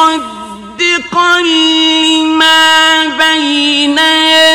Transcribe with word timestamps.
مصدقا 0.00 1.40
لما 1.40 3.06
بين 3.18 3.98
يديه 3.98 4.49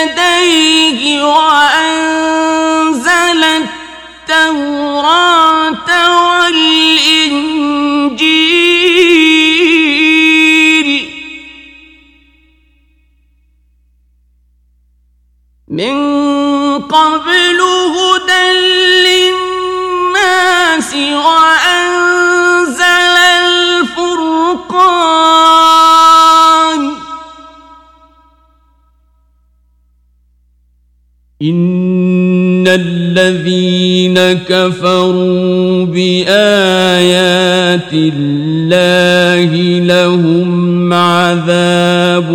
الذين 33.17 34.33
كفروا 34.33 35.85
بآيات 35.85 37.93
الله 37.93 39.79
لهم 39.79 40.93
عذاب 40.93 42.29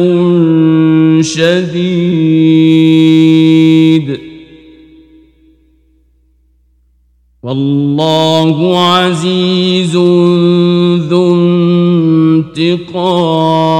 شديد. 1.20 2.60
والله 7.42 8.78
عزيز 8.78 9.96
ذو 11.10 11.34
انتقام. 12.54 13.79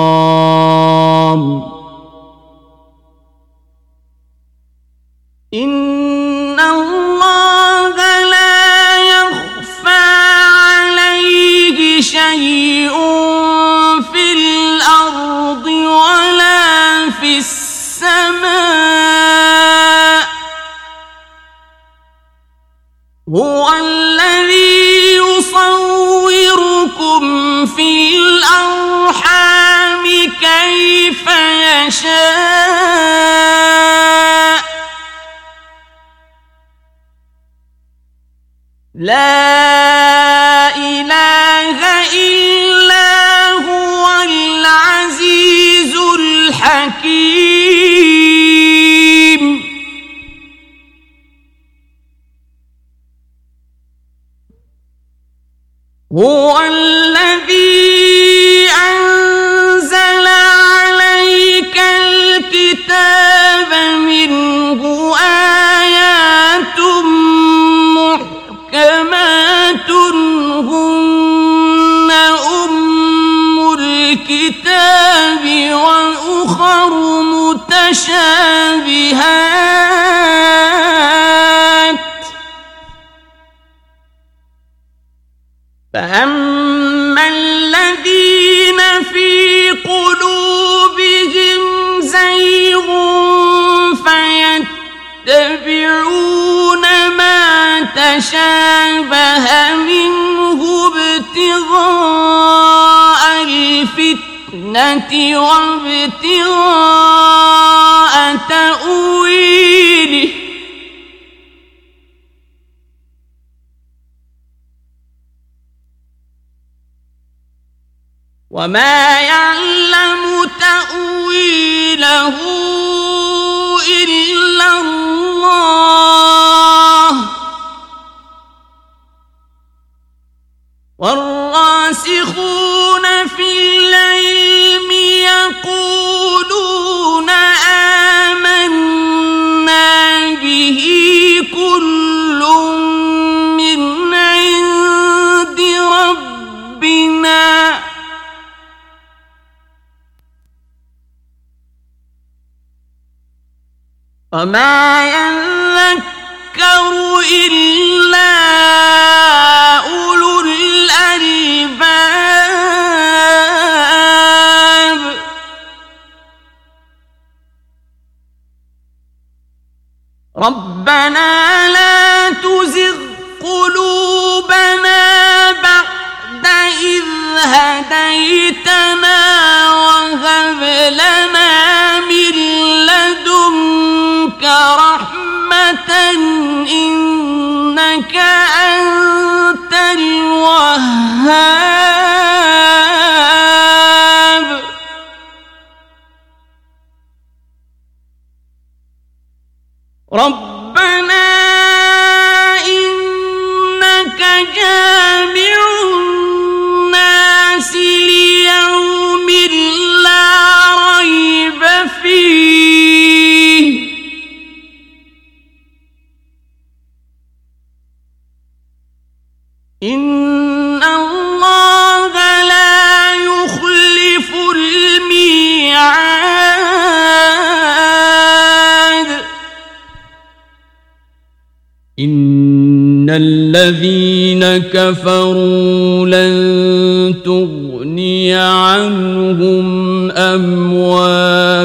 كفروا 234.72 236.06
لن 236.06 237.14
تغني 237.24 238.34
عنهم 238.34 240.10
أموالهم 240.10 241.60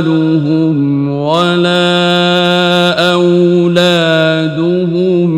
ولا 1.09 1.95
أولادهم 3.13 5.29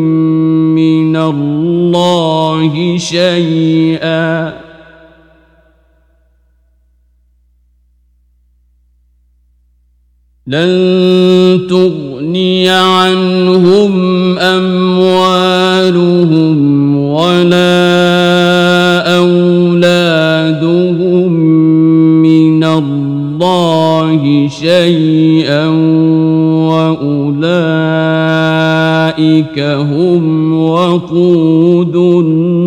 من 0.74 1.16
الله 1.16 2.98
شيئا. 2.98 4.68
لن 10.48 10.87
أولئك 29.48 29.58
هم 29.58 30.52
وقود 30.62 31.96
النار. 31.96 32.58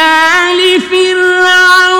آل 0.00 0.80
فرعون 0.80 1.93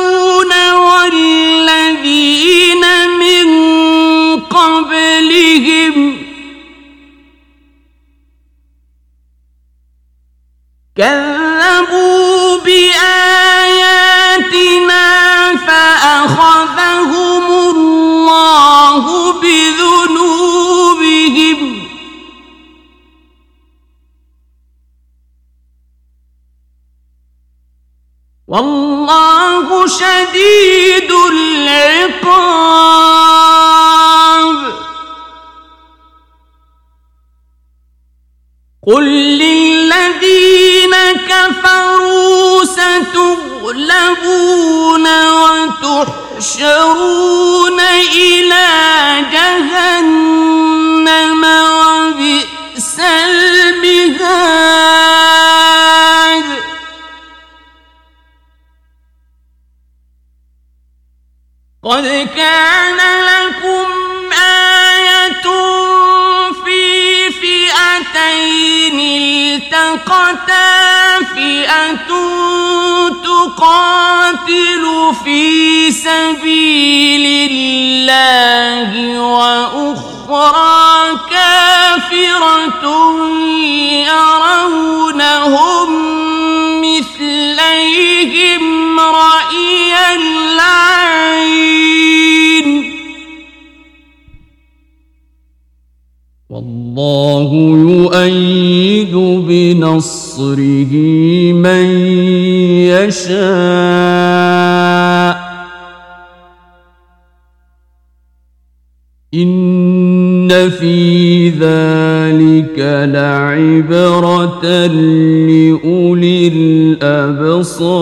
في 110.85 111.49
ذلك 111.49 112.79
لعبرة 113.15 114.87
لأولي 114.87 116.49
الأبصار 116.49 117.95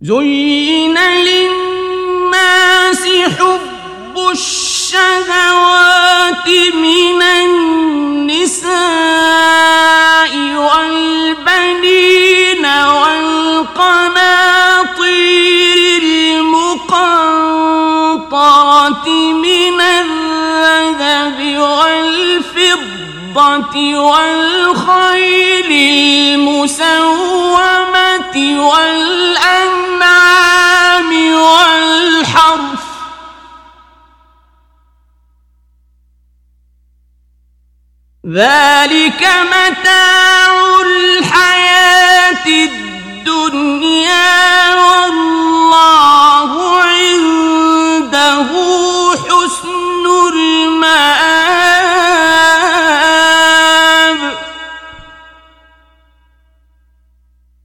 زين 0.00 0.57
وَالْخَيْلِ 23.94 25.70
الْمُسَوَّمَةِ 26.38 27.06
وَالْأَنْعَامِ 28.68 29.90
وَالْحَرْثِ 31.32 32.84
ۗ 32.84 32.88
ذَلِكَ 38.26 39.22
مَتَاعُ 39.54 40.50
الْحَيَاةِ 40.82 42.46
الدُّنْيَا 43.26 44.34
وَاللَّهُ 44.74 46.50
عِندَهُ 46.82 48.50
حُسْنُ 49.16 50.04
الْمَآبِ 50.34 51.47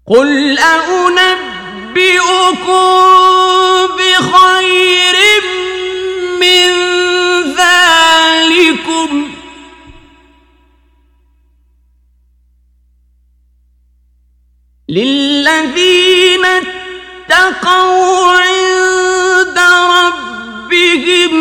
قل 0.07 0.59
أنبئكم 0.59 1.93
بخير 3.97 5.15
من 6.39 6.71
ذلكم 7.55 9.29
للذين 14.89 16.45
اتقوا 16.45 18.31
عند 18.31 19.59
ربهم 19.89 21.33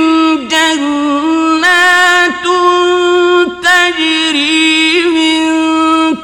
جنات 0.48 2.44
تجري 3.62 5.02
من 5.06 5.42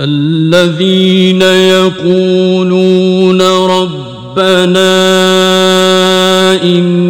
الذين 0.00 1.42
يقولون 1.42 3.42
ربنا 3.42 4.92
إننا 6.62 7.09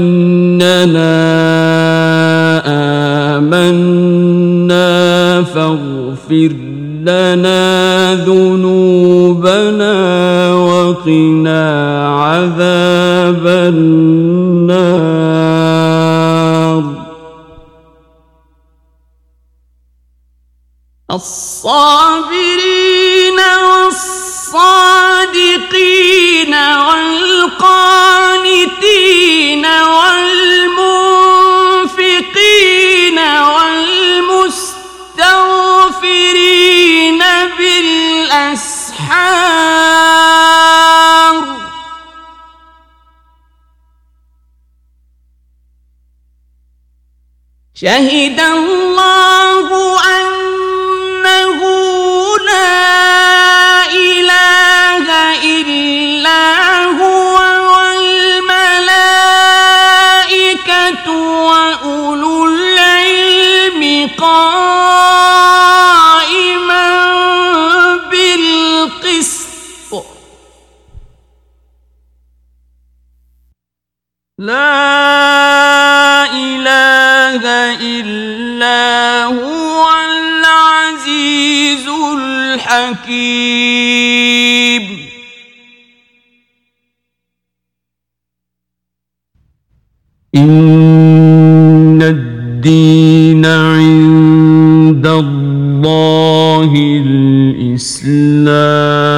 شہید 47.80 48.40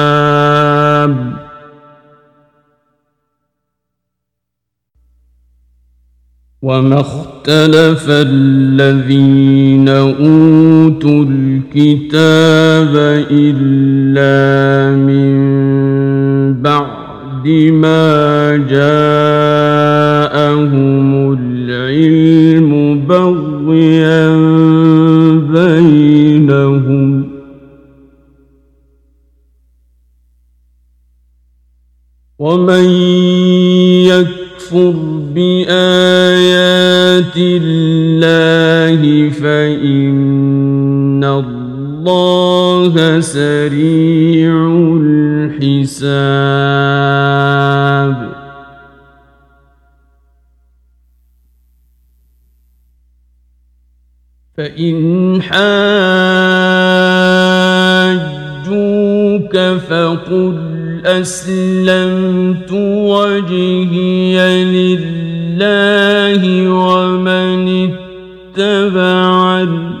الإسلام 0.03 1.33
وما 6.61 6.99
اختلف 6.99 8.05
الذين 8.09 9.89
أوتوا 9.89 11.25
الكتاب 11.29 12.95
إلا 13.31 14.95
من 14.95 15.33
بعد 16.61 17.47
ما 17.71 18.57
جاءهم 18.69 20.03
ومن 32.43 32.87
يكفر 34.11 34.95
بآيات 35.35 36.67
الله 37.37 39.01
فإن 39.29 41.23
الله 41.23 43.19
سريع 43.19 44.53
الحساب. 45.63 45.93
فإن 54.57 55.41
حاجوك 55.41 55.63
فقل 59.89 60.72
أسلمت 61.05 62.71
وجهي 63.11 64.63
لله 64.63 66.43
ومن 66.69 67.89
اتبعني 68.57 69.93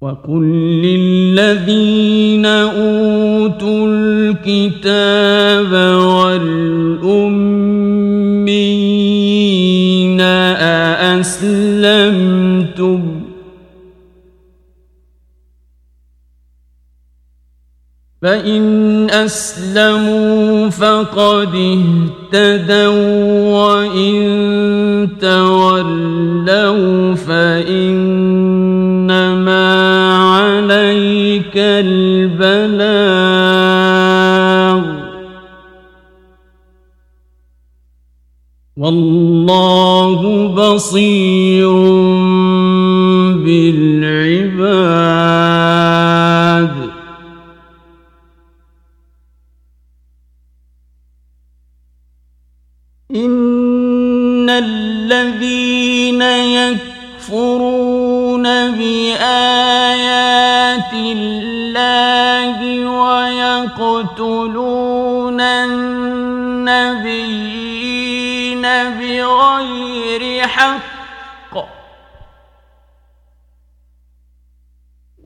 وقل 0.00 0.42
للذين 0.82 2.46
أوتوا 2.46 3.86
الكتاب 3.88 5.72
والأمين 8.92 10.20
أأسلمتم 11.82 13.21
فإن 18.22 19.10
أسلموا 19.10 20.68
فقد 20.68 21.78
اهتدوا 22.32 22.94
وإن 23.50 25.08
تولوا 25.20 27.14
فإنما 27.14 28.12
عليك 30.16 31.52
البلاغ 31.56 32.92
والله 38.76 40.46
بصير 40.46 41.72
بالعباد 43.44 45.41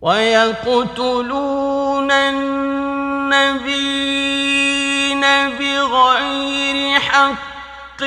ويقتلون 0.07 2.11
النبيين 2.11 3.61
بغير 5.59 7.01
حق 7.01 8.03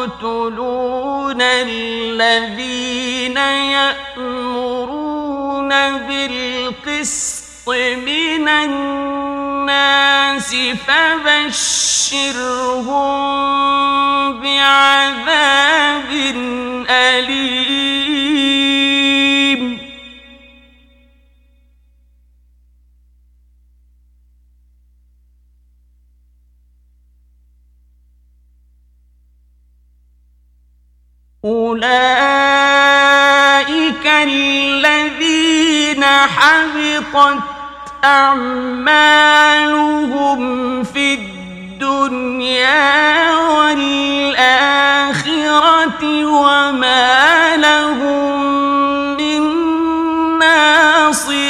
ويقتلون 0.00 1.42
الذين 1.42 3.36
يأمرون 4.16 5.68
بالقسط 5.98 7.68
من 7.68 8.48
الناس 8.48 10.56
فبشرهم 10.86 12.30
بعذاب 14.40 16.10
أليم. 16.90 17.60
أولئك 31.44 31.80
الذين 34.06 36.04
حبطت 36.04 37.42
أعمالهم 38.04 39.22
في 40.84 41.14
الدنيا 41.14 42.70
والآخرة 43.38 44.24
وما 46.24 47.56
لهم 47.56 48.40
من 49.16 49.42
ناصرين. 50.38 51.49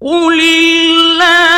قل 0.00 0.40
اللهم 0.40 1.57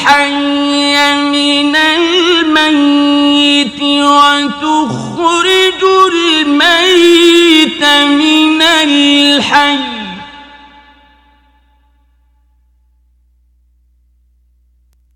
الحي 0.00 0.96
من 1.30 1.76
الميت 1.76 3.82
وتخرج 3.82 5.82
الميت 6.12 7.84
من 7.84 8.62
الحي. 8.62 9.78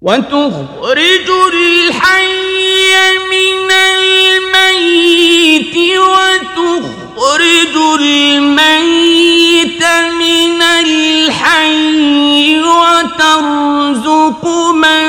وتخرج 0.02 1.28
الحي 1.54 3.18
من 3.30 3.70
الميت 3.70 5.76
وتخرج 5.98 7.03
تخرج 7.16 7.76
الميت 8.00 9.82
من 10.18 10.62
الحي 10.62 12.60
وترزق 12.60 14.44
من 14.74 15.04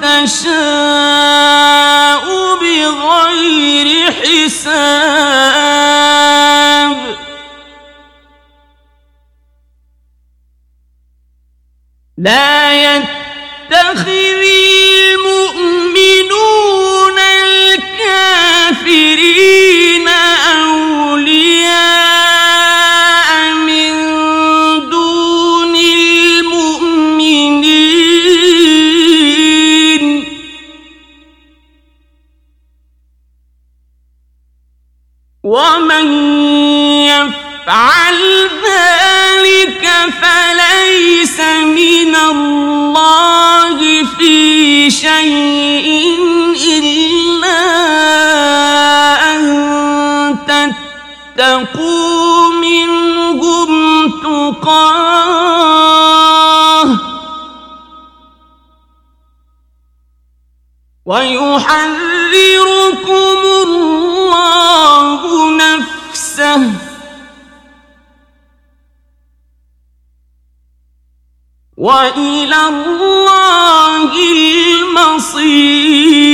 تشاء 0.00 0.64
بغير 2.60 3.88
حساب. 4.12 5.32
لا 12.18 12.96
يتخذ 12.96 14.42
يفعل 37.62 38.18
ذلك 38.66 39.84
فليس 40.22 41.40
من 41.64 42.16
الله 42.16 43.78
في 44.18 44.90
شيء 44.90 45.88
إلا 46.78 47.62
أن 49.34 49.42
تتقوا 51.36 52.52
منهم 52.52 53.70
تقاه. 54.22 55.22
ويحذركم 61.06 62.22
الله 63.62 64.11
وإلى 71.82 72.68
الله 72.68 74.10
المصير. 75.18 76.31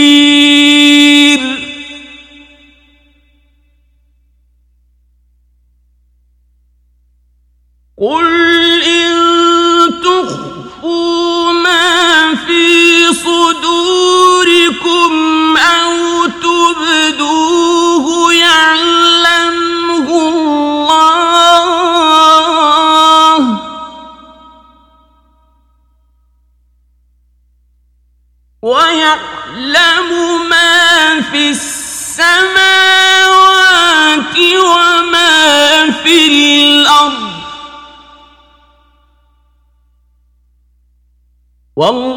Wallah. 41.79 42.08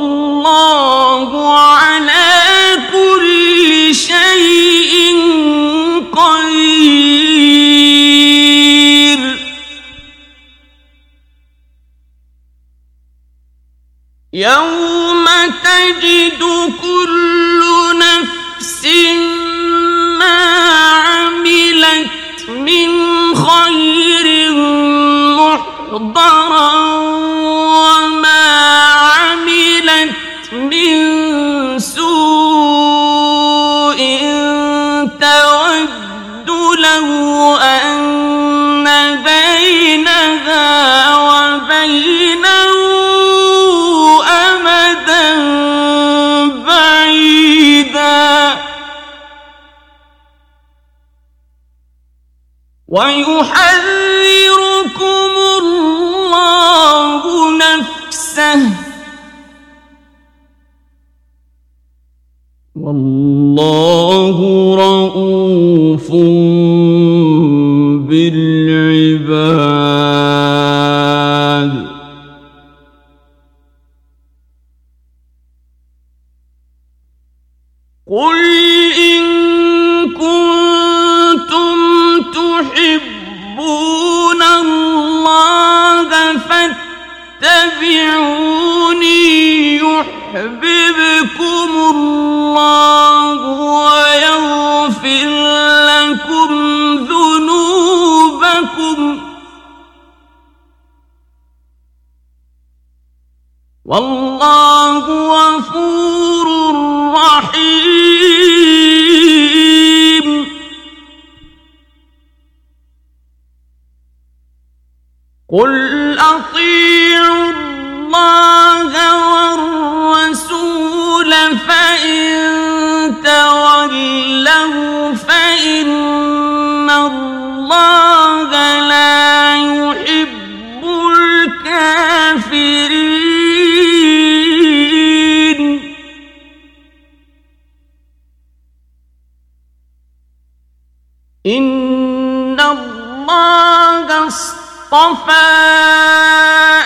الله 143.31 144.27
اصطفى 144.27 145.47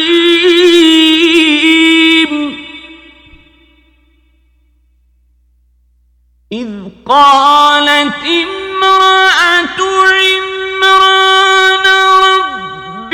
إذ 6.52 6.68
قالت 7.06 8.24
امرأة 8.44 9.78
عمران 10.08 11.86
رب 12.24 13.12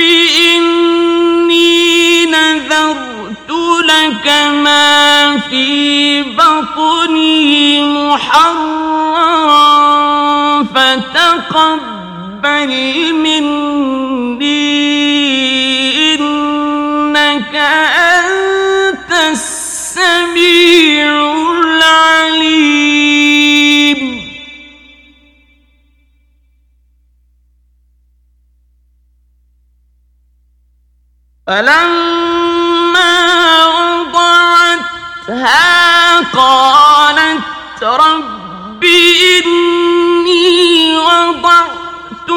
إني 0.48 2.26
نذرت 2.26 3.50
لك 3.90 4.26
ما 4.64 5.38
في 5.38 6.22
بطني 6.22 7.82
محررا 7.82 9.64
فتقبل 10.74 11.94
فلما 31.46 33.16
وضعتها 33.66 35.50
قالت 36.20 37.82
رب 37.82 38.84
إني 39.44 40.96
وضعت 40.98 42.30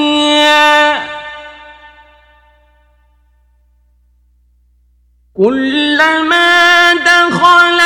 كلما 5.38 6.94
دخل 6.94 7.80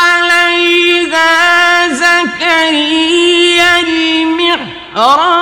عليها 0.00 1.32
زكريا 1.88 3.80
المحراب 3.80 5.34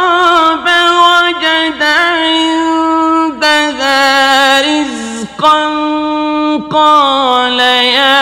قال 6.73 7.61
يا 7.61 8.22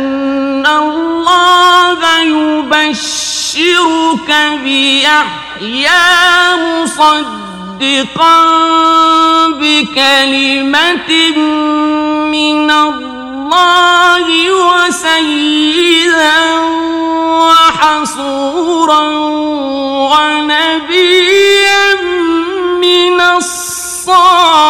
أبشرك 2.73 4.29
بيحيى 4.63 5.89
مصدقا 6.55 8.37
بكلمة 9.59 11.11
من 12.31 12.71
الله 12.71 14.25
وسيدا 14.51 16.41
وحصورا 17.43 19.03
ونبيا 20.11 21.85
من 22.81 23.21
الصالحين. 23.21 24.61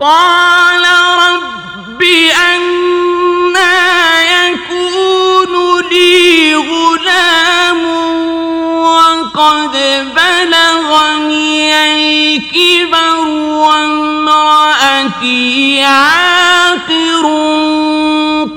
قال 0.00 0.84
رب 1.18 2.02
أنا 2.48 3.74
يكون 4.22 5.52
لي 5.90 6.54
غلام 6.54 7.84
وقد 8.80 9.74
بلغني 10.16 11.72
الكبر 11.84 13.28
وامرأتي 13.60 15.14
عاقر 15.84 17.24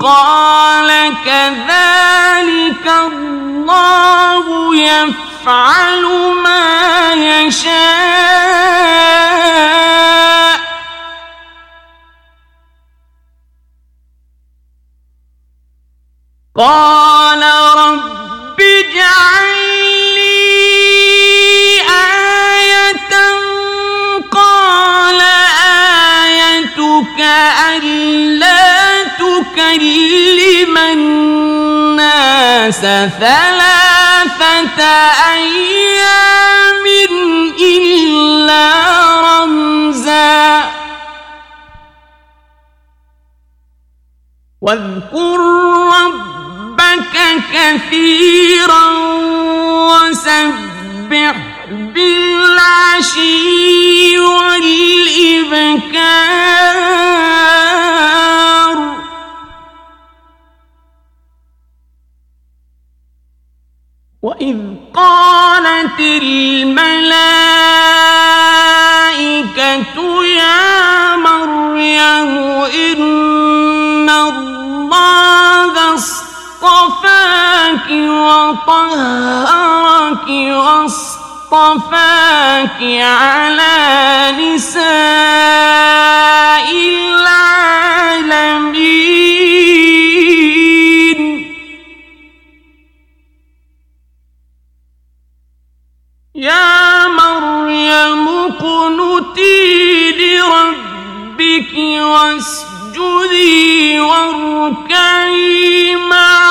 قال 0.00 1.14
كذلك 1.24 2.86
الله 2.88 4.44
يفعل 4.76 6.04
ما 6.44 7.12
يشاء. 7.14 8.24
قال 16.56 17.42
رب 17.76 18.60
اجعل 18.60 19.56
لي 20.14 21.80
آية 21.90 23.14
قال 24.30 25.20
آيتك 26.22 27.20
ألا 27.74 29.04
تكلم 29.04 30.78
الناس 30.78 32.80
ثلاثة 33.20 34.82
أيام 35.34 36.86
إلا 37.60 38.70
رمزا. 39.20 40.64
واذكر 44.60 45.40
ربك 46.94 47.42
كثيرا 47.52 48.86
وسبح 49.90 51.36
بالعشي 51.70 53.28
والإبكار. 54.18 54.94
وإذ 64.22 64.58
قالت 64.94 66.00
الملائكة 66.00 66.76
يا 70.24 71.16
مريم 71.16 72.38
إن 72.74 74.10
الله 74.10 75.43
اصطفاك 76.64 77.90
وطهرك 78.24 79.48
واصطفاك 80.56 81.90
على 83.00 83.76
نساء 84.40 84.84
العالمين. 86.94 87.84
يا 96.34 97.08
مريم 97.08 98.28
اقنتي 98.28 100.10
لربك 100.18 101.72
واسجدي 102.02 103.54
واركعي 104.00 105.96
مع 105.96 106.43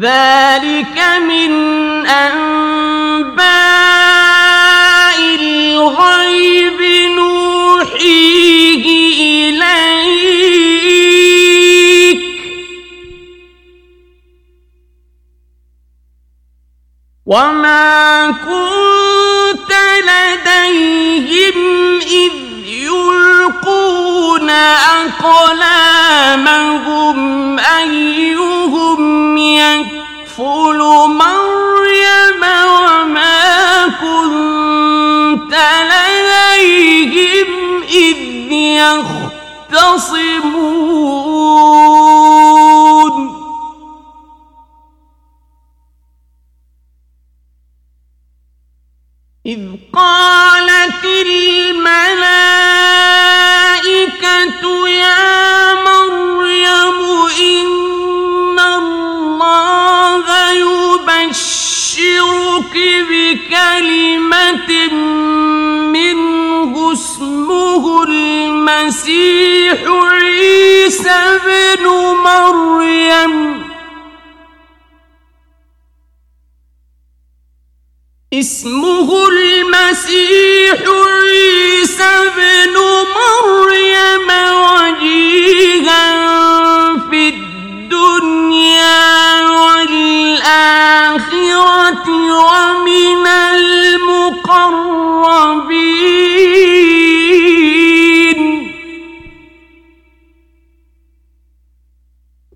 ذلك 0.00 0.98
من 1.28 1.52
أنباء 2.06 3.46
الغيب 5.40 6.80
نوحيه 7.16 8.84
إليك. 9.48 10.36
وما 17.26 18.30
كنت 18.30 19.72
لديهم 20.08 21.56
إذ 22.00 22.32
يلقون 22.66 24.50
أقلامهم 25.00 25.98
أيهم 27.58 28.65
يكفل 29.38 30.78
مريم 31.08 32.42
وما 32.42 33.88
كنت 33.88 35.54
لديهم 35.90 37.50
إذ 37.82 38.52
يختصمون. 39.72 40.46
إذ 49.46 49.62
قالت 49.92 50.55
المسيح 69.76 69.88
عيسى 69.88 71.10
ابن 71.10 71.84
مريم. 72.24 73.34
اسمه 78.32 79.28
المسيح 79.28 80.80
عيسى 80.80 82.04
ابن 82.04 82.74
مريم 83.16 84.28
وجيها 84.64 86.06
في 87.10 87.22
الدنيا 87.28 89.00
والآخرة 89.56 90.66
ومن 92.08 93.26
المقربين. 93.26 94.36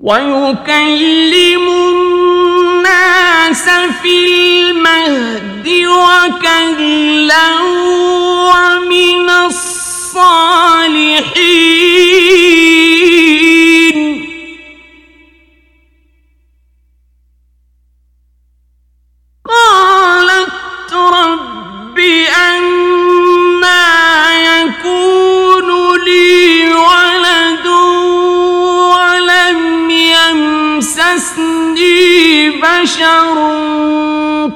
ويكلم 0.01 1.64
الناس 1.68 3.64
في 4.03 4.16
المهد 4.26 5.68
وكهلا 5.68 7.48
ومن 8.51 9.30
الصالحين. 9.30 10.69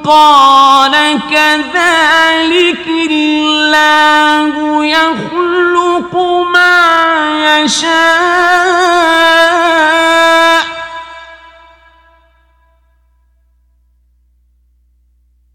قال 0.04 0.94
كذلك 1.30 2.86
الله 3.10 4.54
يخلق 4.86 6.14
ما 6.52 6.76
يشاء. 7.64 8.94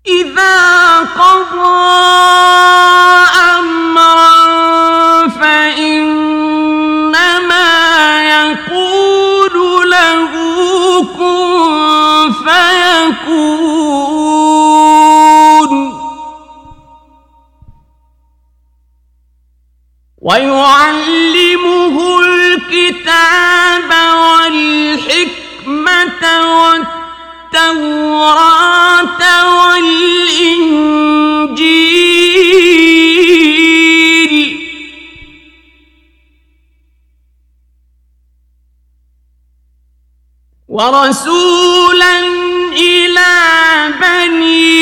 إذا 0.07 0.99
قضى 0.99 2.88
ويعلمه 20.29 21.95
الكتاب 22.19 23.89
والحكمة 24.21 26.23
والتوراة 27.53 29.21
والإنجيل. 29.59 29.99
ورسولا 40.67 42.19
إلى 42.73 43.33
بني 44.01 44.78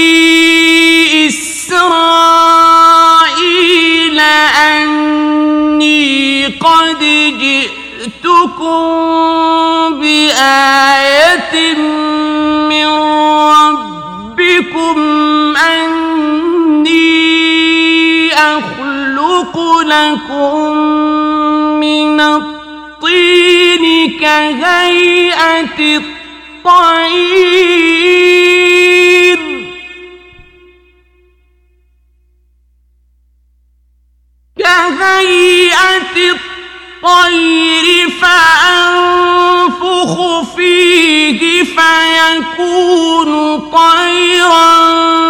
لكم 19.87 20.77
من 21.79 22.19
الطين 22.19 23.85
كهيئة 24.19 25.79
الطير. 25.97 27.37
كهيئة 34.59 36.15
الطير 36.31 38.09
فأنفخ 38.21 40.13
فيه 40.55 41.63
فيكون 41.63 43.31
طيرا. 43.71 45.26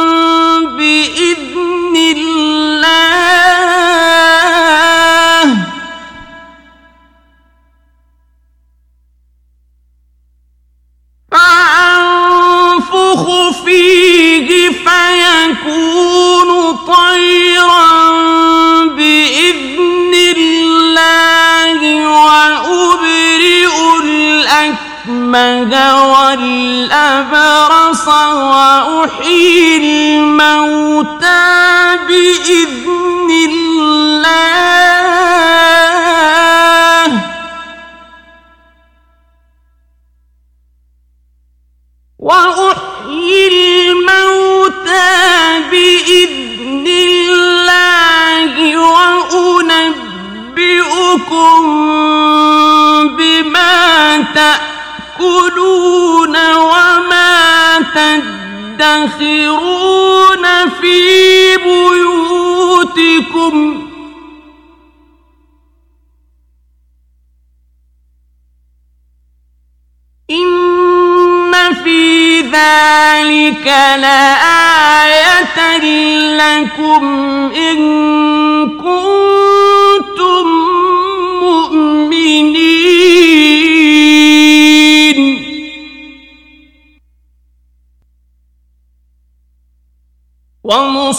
الأكمه 25.35 26.11
والأبرص 26.11 28.07
وأحيي 28.07 29.77
الموتى 29.77 31.47
بإذن 32.07 33.29
الله. 33.49 34.27
وأحيي 42.19 43.47
الموتى 43.47 45.09
بإذن 45.71 46.87
الله 46.87 48.53
وأنبئكم 48.77 49.97
بما 53.17 53.77
تأكلون 55.17 56.35
وما 56.55 57.79
تدخرون 58.77 60.45
في 60.81 61.57
بيوتكم. 61.57 63.55
إن 70.29 71.73
في 71.83 72.41
ذلك 72.41 73.67
لآية 73.97 75.57
لكم 76.37 77.03
إن 77.55 78.36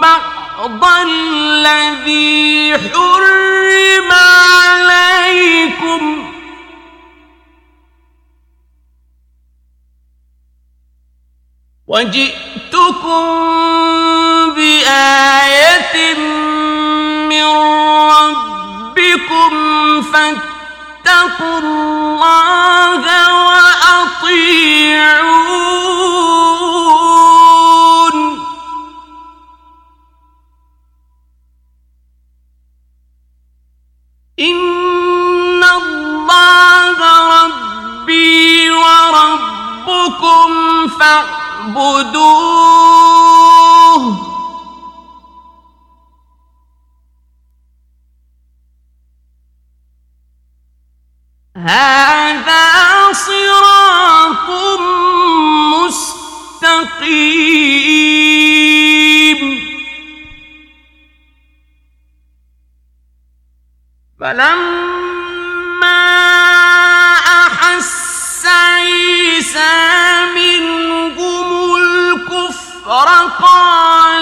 بعض 0.00 0.84
الذي 1.06 2.78
حرم 2.78 4.10
عليكم. 4.12 6.02
وجئتكم 11.86 13.45
فاتقوا 20.16 21.58
الله 21.58 23.02
وأطيعون. 23.46 24.36
إن 34.40 35.64
الله 35.64 36.98
ربي 37.36 38.70
وربكم 38.70 40.48
فاعبدوه. 40.88 42.75
هذا 51.66 53.12
صراط 53.12 54.50
مستقيم. 55.82 57.26
فلما 64.20 65.06
أحس 67.46 68.46
عيسى 68.46 69.74
منهم 70.34 71.48
الكفر 71.76 73.08
قال 73.42 74.15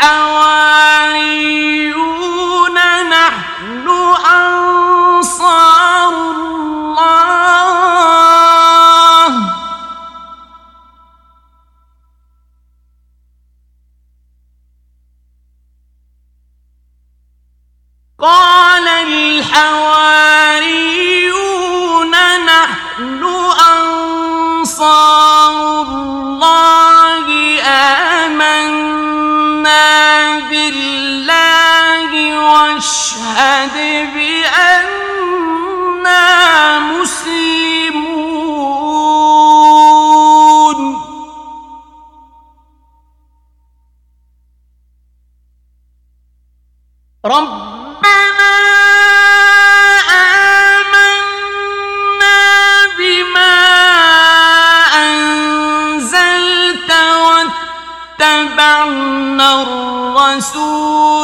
الحواريون 0.00 0.59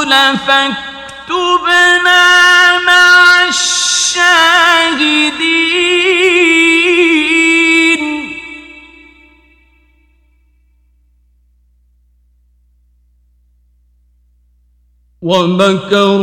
الرسول 0.07 0.37
فاكتبنا 0.47 2.23
مع 2.87 3.47
الشاهدين. 3.47 4.77
ومكروا 15.21 16.17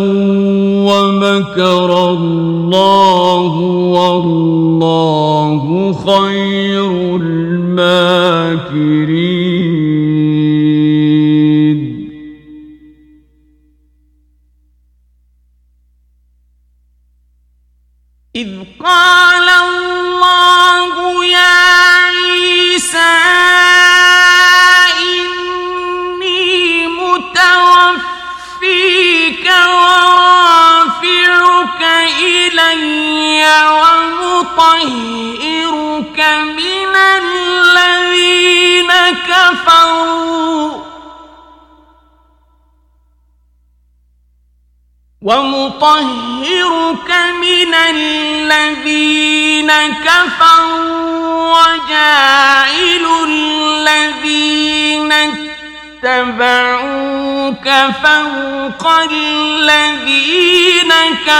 ومكر 0.88 1.90
الله 2.10 3.52
والله 3.96 5.62
خير 5.92 7.16
الماكرين. 7.16 9.03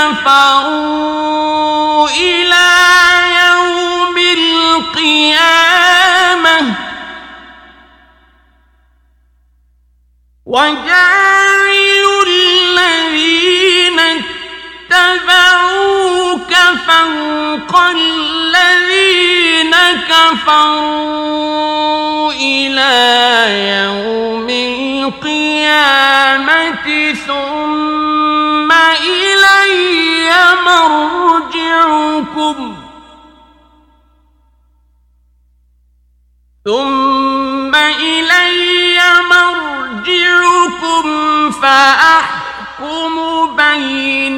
كفروا 0.04 1.03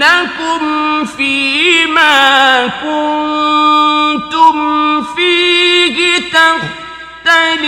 بينكم 0.07 1.05
فيما 1.05 2.67
كنتم 2.67 4.57
فيه 5.03 6.19
تختلفون. 6.33 7.67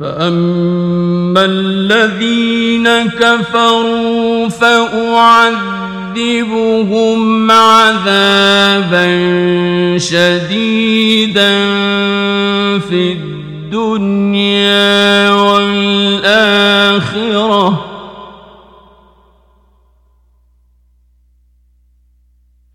فأما 0.00 1.44
الذين 1.44 3.08
كفروا 3.08 4.48
فأعذبهم 6.12 7.50
عذابا 7.50 9.06
شديدا 9.98 11.50
في 12.78 13.12
الدنيا 13.12 14.50
والآخرة. 15.30 15.92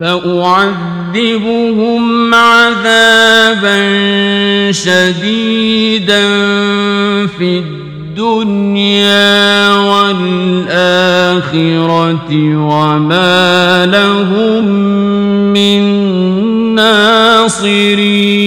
فأعذبهم 0.00 1.54
عذابا 2.34 3.78
شديدا 4.72 6.28
في 7.26 7.58
الدنيا 8.18 9.67
والآخرة 10.68 12.30
وما 12.56 13.86
لهم 13.86 14.64
من 15.52 15.82
ناصرين. 16.74 18.38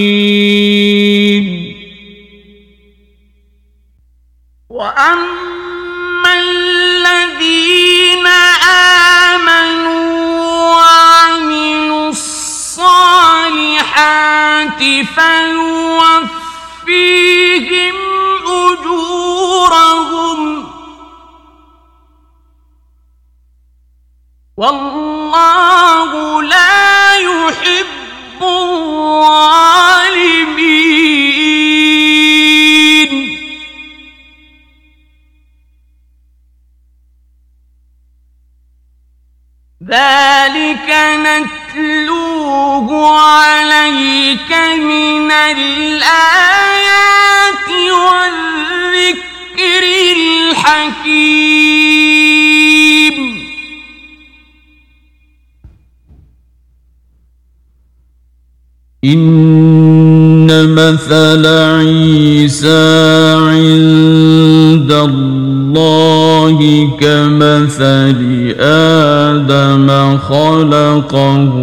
عند 63.36 64.92
الله 64.92 66.58
كمثل 67.00 68.20
آدم 68.60 70.18
خلقه 70.18 71.58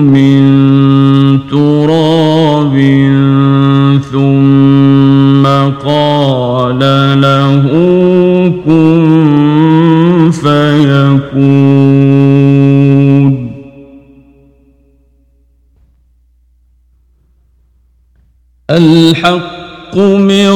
من 0.00 0.42
تراب 1.50 2.76
ثم 4.12 5.46
قال 5.86 6.80
له 7.20 7.64
كن 8.64 10.30
فيكون. 10.32 11.36
الحق 18.70 19.55
من 19.98 20.48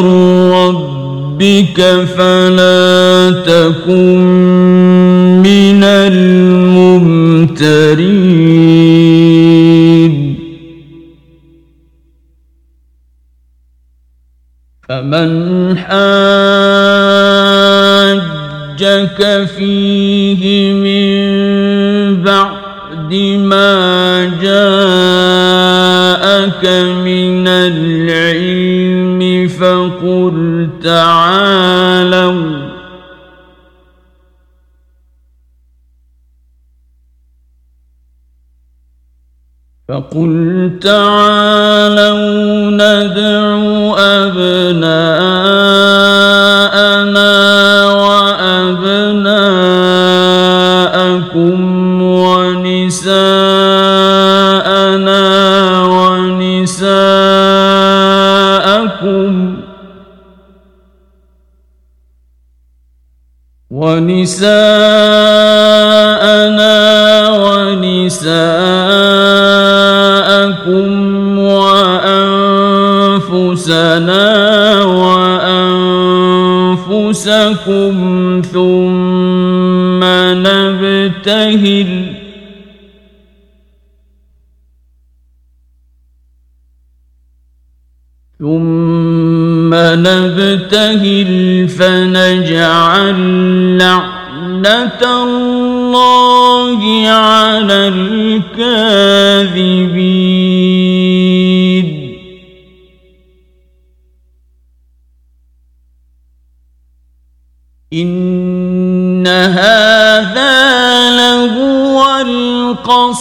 ربك 0.53 1.80
فلا 2.16 3.30
تكن 3.47 4.18
من 5.43 5.84
الممترين. 5.84 6.41
فمن 14.88 15.30
حاجك 15.78 16.01
فيه 19.57 20.72
من 20.72 20.89
فقل 29.91 30.68
تعالوا 30.82 32.70
فقل 39.88 40.70
تعالوا 40.82 42.20
ندع 42.70 43.41
أبناءنا 43.99 44.99
وأنفسكم 77.66 78.42
ثم 78.52 80.00
نبتهل 80.46 81.90
ثم 88.38 89.74
نبتهل 89.74 91.30
فنجعل 91.68 93.18
لعنة 93.78 95.02
الله 95.24 96.80
على 97.08 97.88
الكاذبين. 97.88 98.70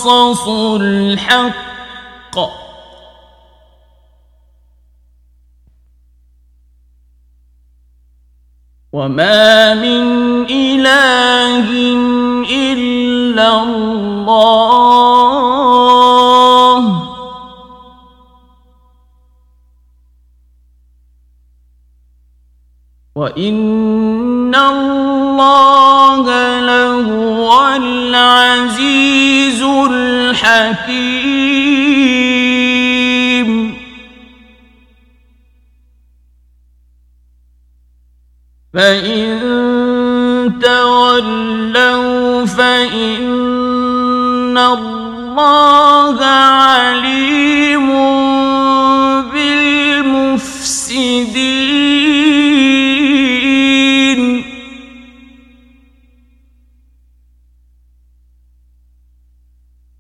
القصص 0.06 0.48
الحق. 0.82 2.38
وما 8.94 9.74
من 9.74 10.04
إله 10.50 11.68
إلا 12.50 13.64
الله. 13.64 14.70
وإن 23.16 24.39
الله 24.56 26.26
لهو 26.60 27.76
العزيز 27.76 29.62
الحكيم 29.92 31.30
فإن 38.74 39.40
تولوا 40.62 42.46
فإن 42.46 43.30
الله 44.58 46.26
عليم 46.26 47.39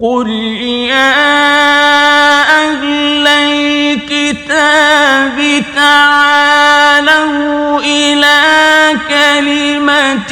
قل 0.02 0.30
يا 0.88 1.12
أهل 2.64 3.28
الكتاب 3.28 4.64
تعالوا 5.76 7.40
إلى 7.80 8.40
كلمة 9.10 10.32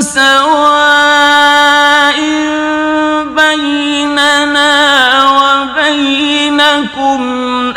سواء 0.00 1.38
بيننا 3.36 4.74
وبينكم 5.38 7.20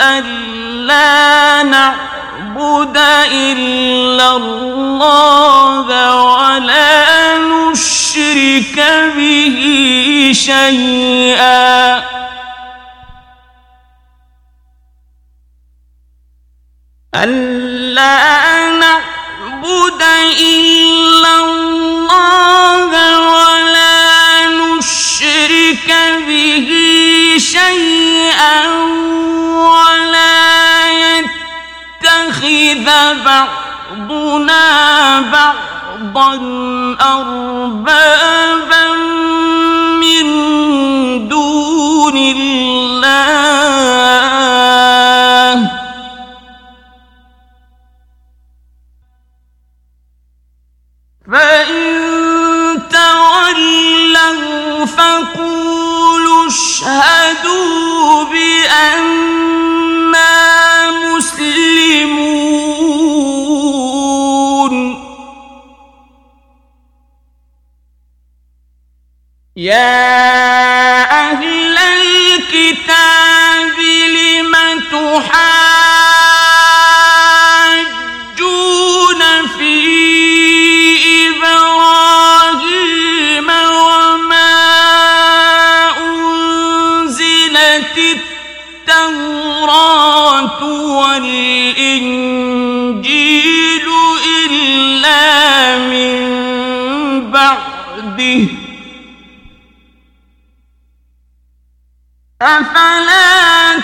ألا 0.02 1.64
نعبد 1.64 2.98
إلا 3.32 4.36
الله 4.36 5.86
ولا 6.26 6.91
نشرك 8.52 8.78
به 9.16 10.32
شيئا. 10.34 12.04
ألا 17.16 18.70
نعبد 18.80 20.02
إلا 20.39 21.34
الله 21.45 22.89
ولا 23.20 24.45
نشرك 24.47 25.89
به 26.28 26.70
شيئا 27.38 28.68
ولا 29.72 30.41
يتخذ 32.04 32.88
بعضنا 33.26 34.64
بعضا. 35.22 35.81
أربابا 37.01 38.86
من 40.01 40.28
دون 41.28 42.18
الله. 42.18 43.12
فإن 51.32 51.93
تولوا 52.89 54.86
فقولوا 54.86 56.47
اشهدوا 56.47 58.24
بأننا 58.24 59.51
يا 69.62 70.11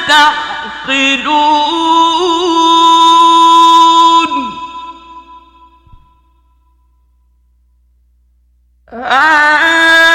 تعقلون 0.07 1.67
آه. 8.93 10.06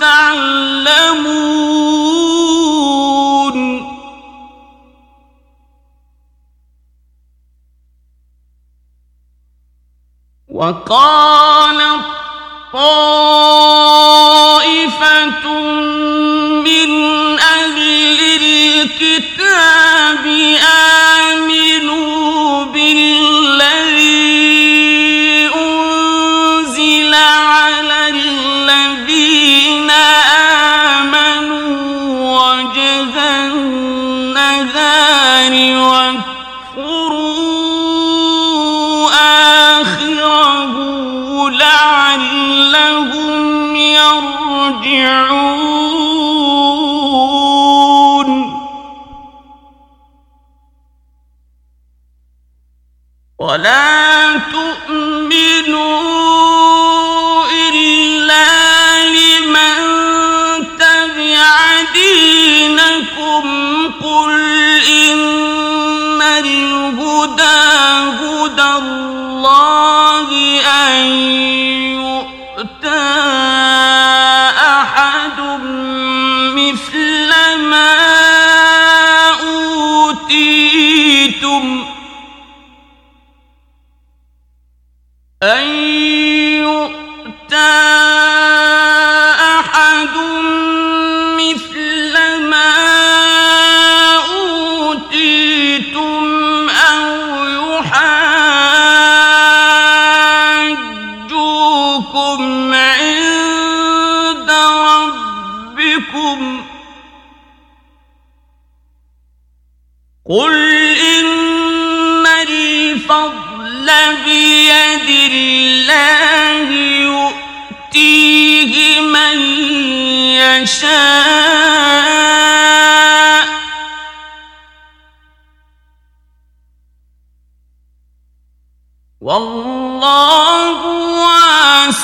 تعلمون. 0.00 1.20
وقال 10.50 11.80
الطالب 11.80 13.79
ولا 53.60 54.40
تؤمنوا 54.52 55.80
إلا 57.68 58.48
لمن 59.04 59.76
تبع 60.78 61.46
دينكم. 61.92 63.46
قل 64.00 64.32
إن 64.88 66.22
الهدى 66.22 67.60
هدى 68.20 68.62
الله 68.62 70.28
أن 70.60 71.69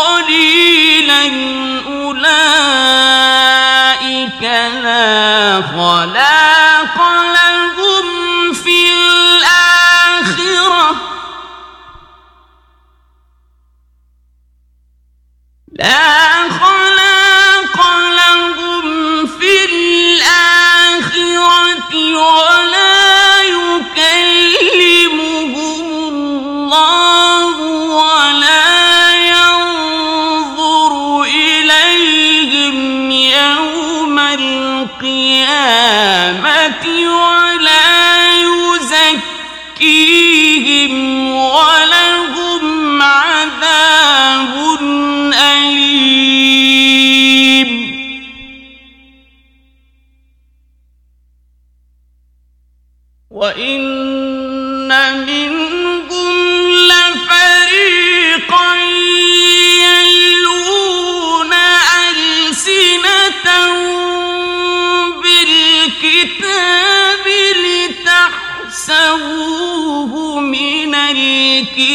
قليلا 0.00 1.24
أولئك 1.86 3.09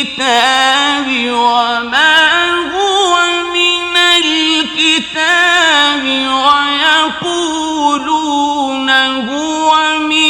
الكتاب 0.05 1.07
وما 1.33 2.13
هو 2.73 3.15
من 3.53 3.97
الكتاب 3.97 6.05
ويقولون 7.25 8.89
هو 9.29 9.99
من 9.99 10.24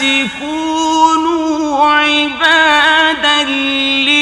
الناس 0.00 0.42
عبادا 1.80 3.42
لي 4.04 4.13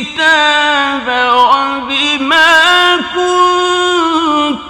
الكتاب 0.00 1.08
وبما 1.34 2.96
كنتم 3.14 4.64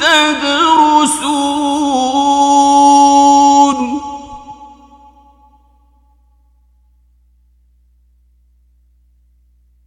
تدرسون. 0.00 1.40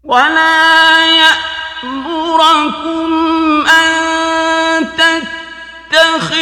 ولا 0.04 1.06
يأمركم 1.84 3.10
أن 3.68 3.94
تتخذوا 4.98 6.33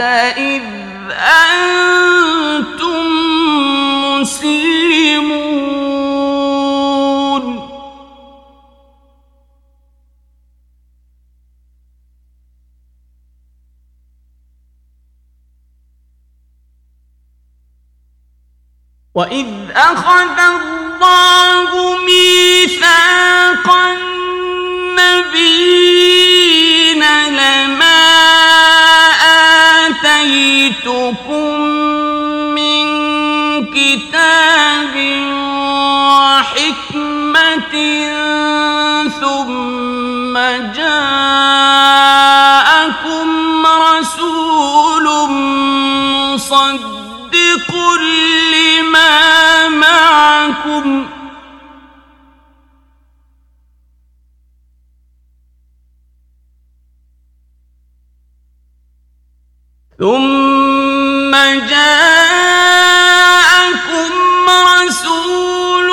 بعد 0.00 0.36
إذ 0.38 0.62
أنتم 1.12 3.06
مسلمون. 4.20 5.60
وإذ 19.14 19.70
أخذ 19.70 20.29
مصدق 46.50 47.70
لما 48.52 49.68
معكم. 49.68 51.06
ثم 59.98 61.32
جاءكم 61.70 62.90
رسول 64.48 65.90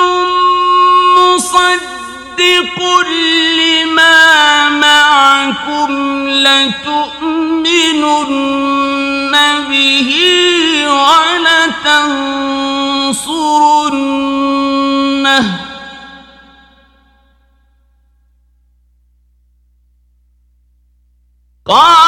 لما 3.58 4.68
معكم. 4.68 5.90
لتؤمنن 6.28 8.47
ولتنصرنه 13.88 15.68
قال 21.64 22.07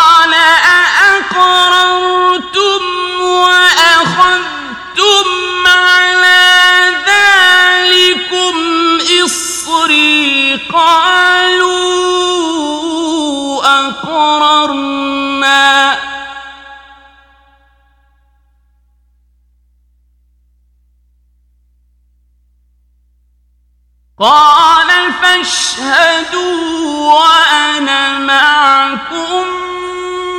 فاشهدوا 25.41 27.13
وأنا 27.13 28.19
معكم 28.19 29.47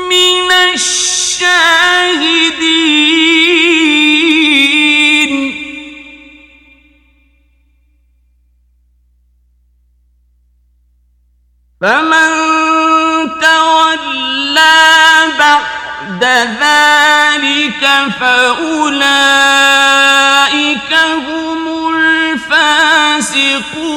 من 0.09 0.51
الشاهدين. 0.51 1.41
فمن 11.81 12.29
تولى 13.41 14.87
بعد 15.39 16.23
ذلك 16.61 17.83
فأولئك 18.19 19.31
هم 21.27 21.63
الفاسقون. 21.95 23.90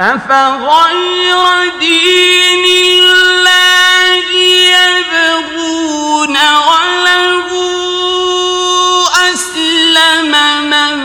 أفغير 0.00 1.72
دين 1.80 2.64
الله 3.02 4.30
يبغون 4.70 6.36
وله 6.68 7.48
أسلم 9.32 10.32
من 10.70 10.98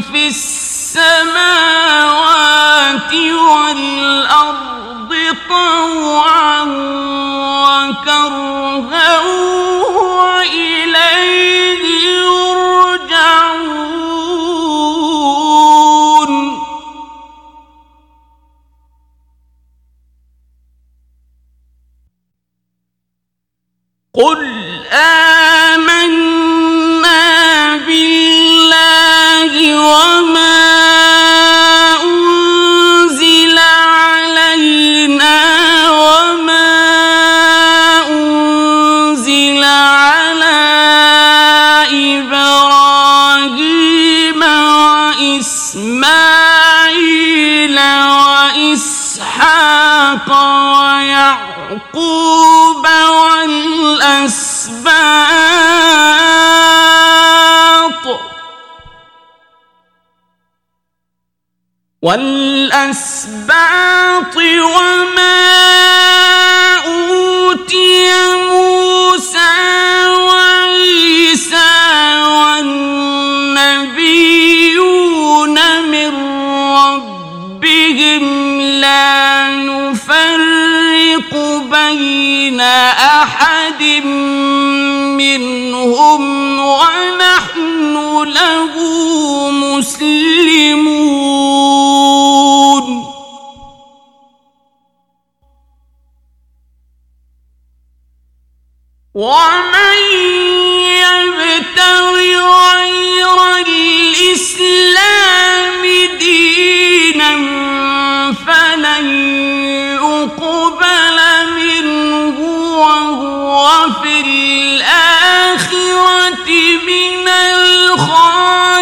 في 0.00 0.28
السماوات 0.28 1.02
والأرض 3.14 5.14
طوعا 5.48 6.62
وكرها 7.62 8.49
والأسباط. 54.00 55.00
والأسباط 62.02 63.56
وما 64.36 65.40
أوتي 66.86 68.10
موسى 68.36 69.52
وعيسى 70.08 71.56
والنبيون. 72.22 73.09
بين 82.40 82.60
أحد 82.60 83.82
منهم 85.20 86.22
ونحن 86.60 87.94
له 88.24 88.74
مسلمون. 89.50 90.80
وما 99.14 99.79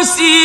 si 0.03 0.38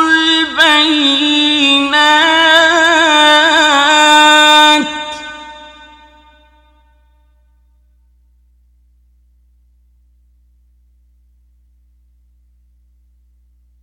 البينات. 0.00 0.92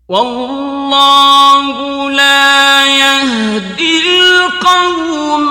والله 0.10 1.66
لا 2.12 2.86
يهدي 2.86 4.20
القوم 4.20 5.50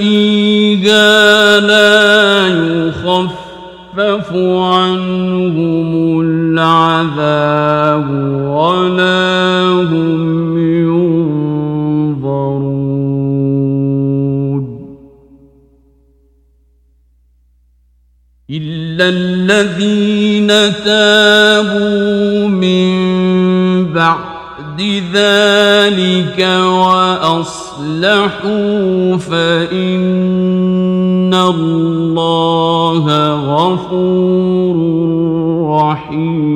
فيها 0.00 1.60
لا 1.60 2.48
يخفف 2.48 4.32
عنهم 4.56 6.20
العذاب 6.20 8.10
ولا 8.48 9.60
هم 9.90 10.58
ينظرون. 10.88 12.40
إلا 18.50 19.08
الذين 19.08 20.48
تابوا 20.84 22.48
من 22.48 22.90
بعد 23.92 24.80
ذلك 25.14 26.38
وأصلوا 26.60 27.59
وَأَصْلَحُوا 27.80 29.16
فَإِنَّ 29.16 29.74
اللَّهَ 31.34 33.04
غَفُورٌ 33.54 34.76
رَّحِيمٌ 35.80 36.49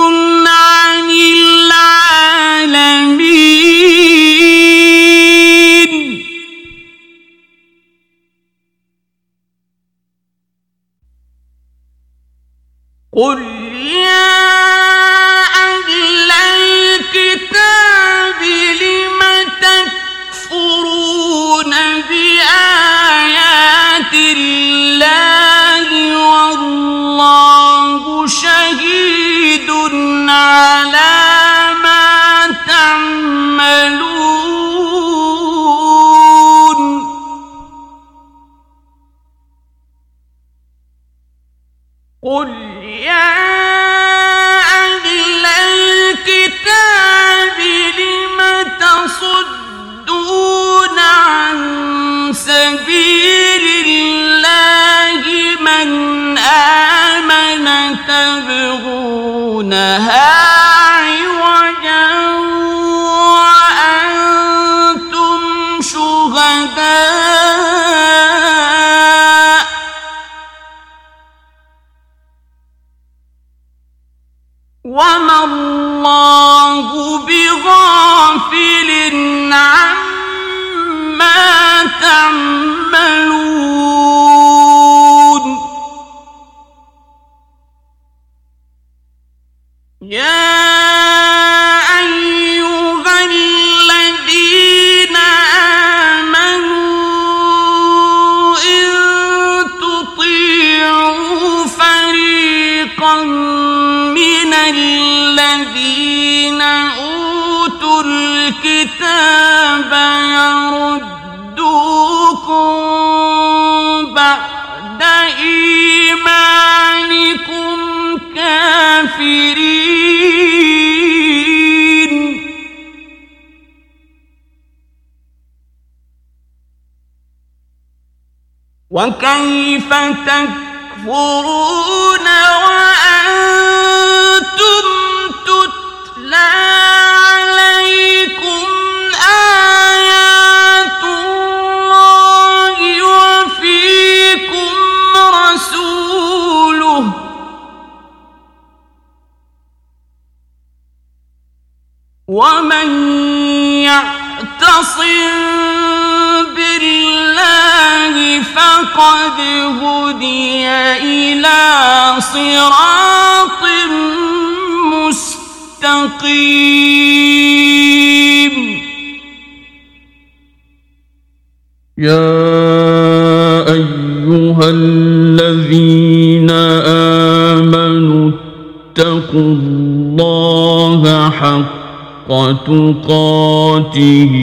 تقاته 182.65 184.33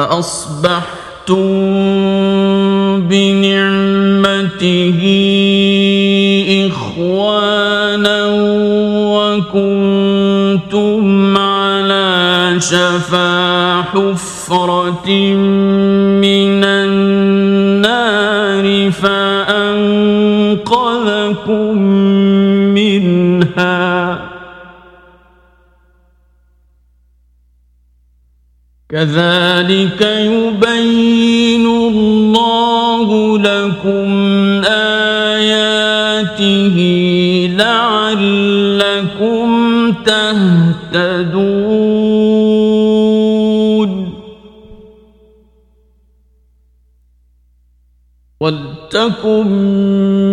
فأصبحتم 0.00 1.44
بنعمته 3.08 5.00
إخوانا 6.68 8.26
وكنتم 9.14 10.00
كنتم 10.70 11.36
على 11.38 12.56
شفا 12.60 13.82
حفرة 13.82 15.10
من 16.20 16.64
النار 16.64 17.70
فأنقذكم 18.90 19.82
منها 22.74 24.09
كذلك 28.90 30.00
يبين 30.02 31.66
الله 31.66 33.38
لكم 33.38 34.10
آياته 35.34 36.76
لعلكم 37.58 39.48
تهتدون. 40.06 41.50
ولتكن 48.40 49.46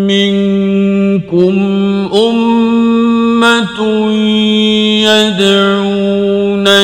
منكم 0.08 1.56
أمة 2.14 3.80
يدعون 5.04 5.97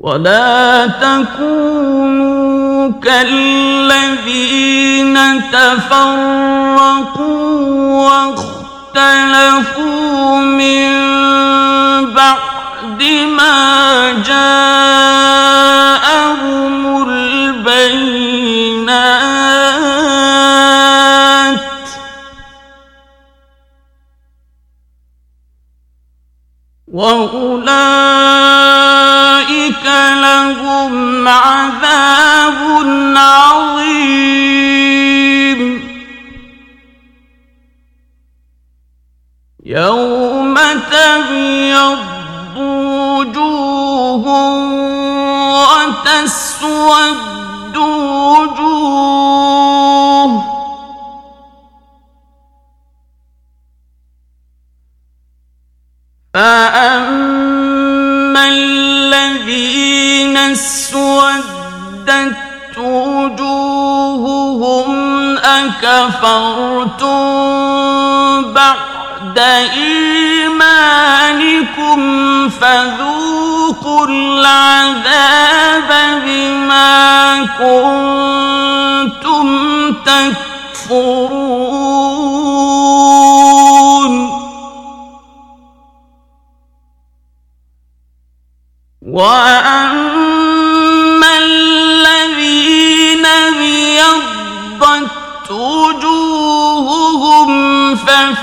ولا 0.00 0.86
تكونوا 0.86 2.92
كالذين 3.02 5.18
تفرقوا 5.52 7.28
واختلفوا 8.94 10.38
من 10.38 10.88
بعد 12.14 13.02
ما 13.36 14.12
جاءهم 14.26 14.67
عذاب 31.28 32.60
عظيم. 33.16 34.48
يوم 39.64 40.54
تبيض 40.90 41.98
وجوه 42.56 44.26
وتسود 46.08 47.76
وجوه. 47.76 48.88
فأما 56.34 57.37
أسودت 60.52 62.36
وجوههم 62.78 64.48
أكفرتم 65.38 67.18
بعد 68.52 69.38
إيمانكم 69.76 70.88
فذوقوا 72.48 74.06
العذاب 74.06 75.90
بما 76.24 77.44
كنتم 77.58 79.46
تكفرون. 79.92 81.48
وأما 89.02 90.07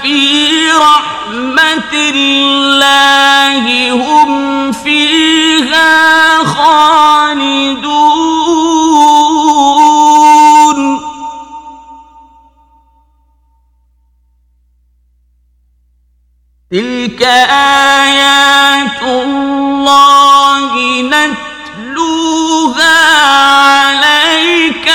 ففي 0.05 0.71
رحمة 0.71 1.93
الله 1.93 3.91
هم 3.91 4.71
فيها 4.71 6.43
خالدون. 6.43 7.85
تلك 16.71 17.21
آيات 18.03 19.01
الله 19.01 21.01
نتلوها 21.01 22.97
عليك 23.57 24.87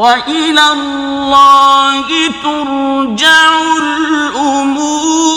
وإلى 0.00 0.72
الله 0.72 2.08
ترجع 2.42 3.50
الأمور. 3.82 5.29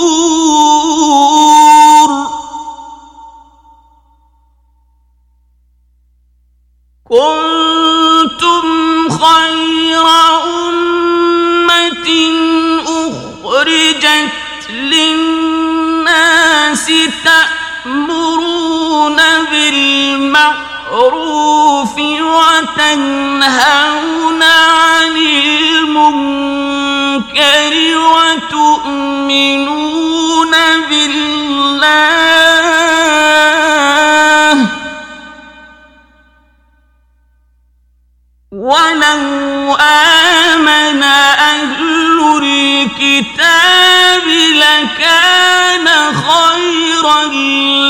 الكتاب 43.44 44.28
لكان 44.56 45.88
خيرا 46.16 47.24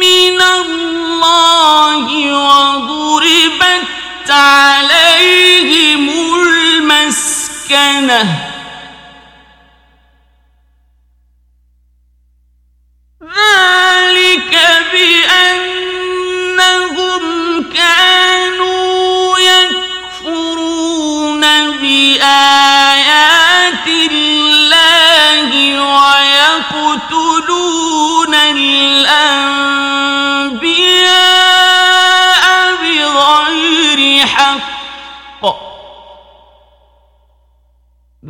من 0.00 0.40
الله 0.42 2.06
وضربت 2.32 4.30
عليهم 4.30 6.08
المسكنة. 6.88 8.22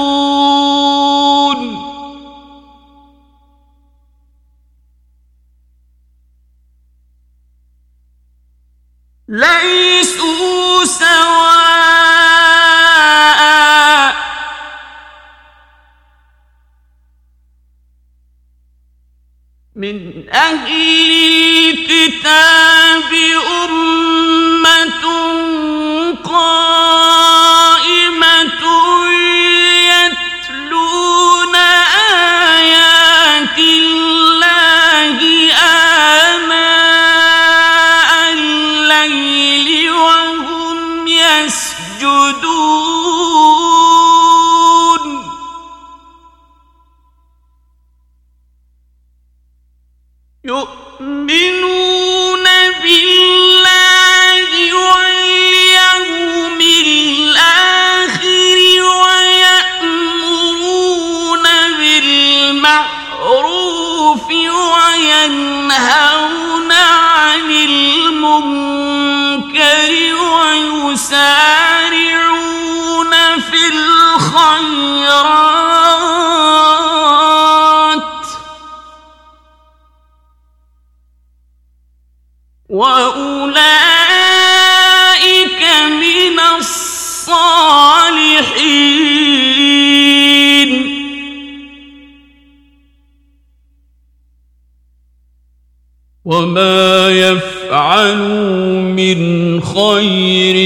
خير 99.76 100.58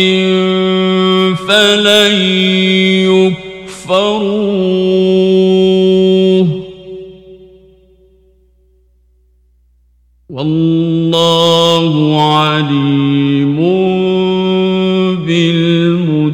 فلن 1.35 2.13
يكفروه. 3.89 4.49
والله 10.29 11.93
عليم 12.21 13.57
بالمتقين. 15.25 16.29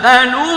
تسألون 0.00 0.49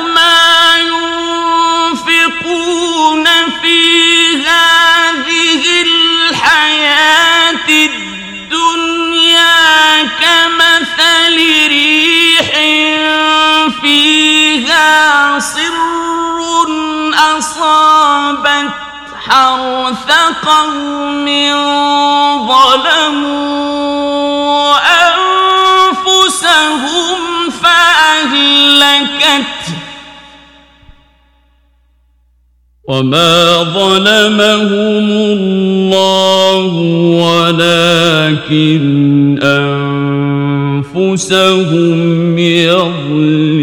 وما 32.87 33.63
ظلمهم 33.63 35.09
الله 35.09 36.65
ولكن 37.23 38.83
أنفسهم 40.93 42.37
يظلمون 42.37 43.62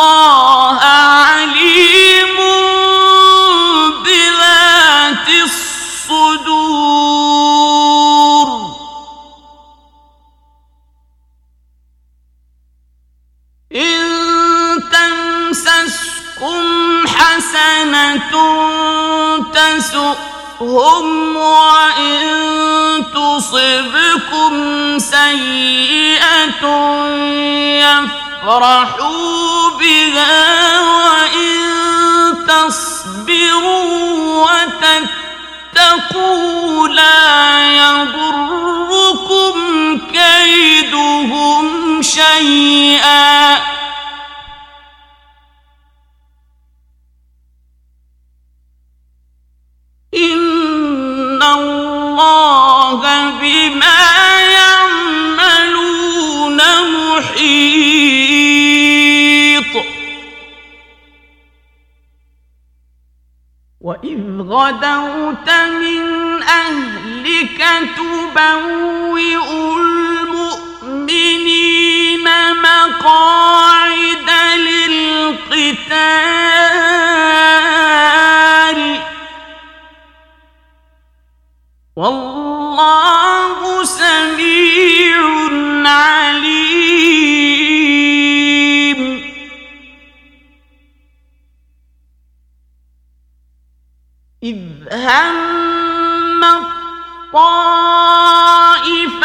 الله 0.00 0.78
عليم 0.80 2.38
بذات 4.04 5.28
الصدور. 6.08 6.38
إن 13.74 14.02
تمسسكم 14.92 16.62
حسنة 17.06 18.32
تسؤهم 19.54 21.06
وإن 21.36 22.18
تصبكم 23.14 24.52
سيئة 24.98 26.64
يفعل 27.82 29.27
بها 30.18 30.80
وإن 30.80 31.58
تصبروا 32.48 34.46
وتتقوا 35.74 36.88
لا 36.88 37.72
يضركم 37.76 39.54
كيدهم 40.12 42.02
شيئا 42.02 43.56
غدوت 64.48 65.50
من 65.80 66.42
أهلك 66.42 67.60
تبوئ 67.96 69.36
المؤمنين 70.96 72.26
مقاعد 72.62 73.67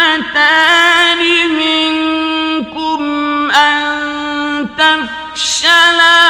الطائفتان 0.04 1.22
منكم 1.50 3.02
أن 3.52 4.70
تفشلا 4.78 6.22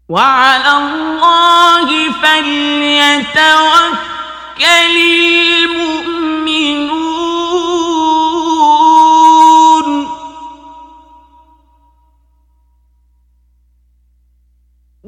وعلى 0.09 0.71
الله 0.77 2.11
فليتوكل 2.11 3.69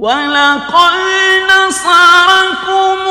ولقد 0.01 0.93
نصركم 1.51 3.10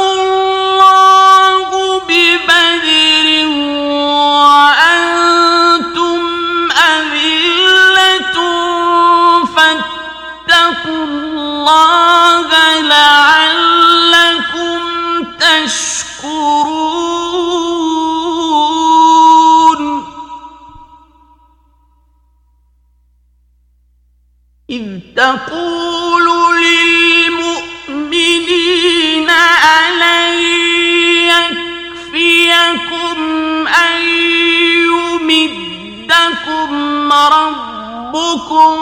ربكم 37.29 38.77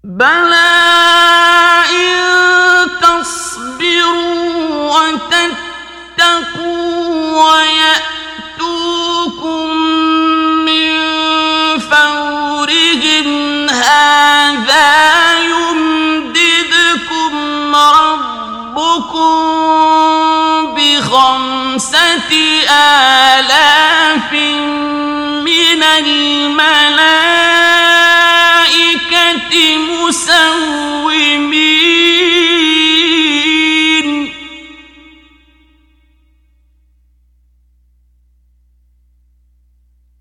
بلى 0.03 1.42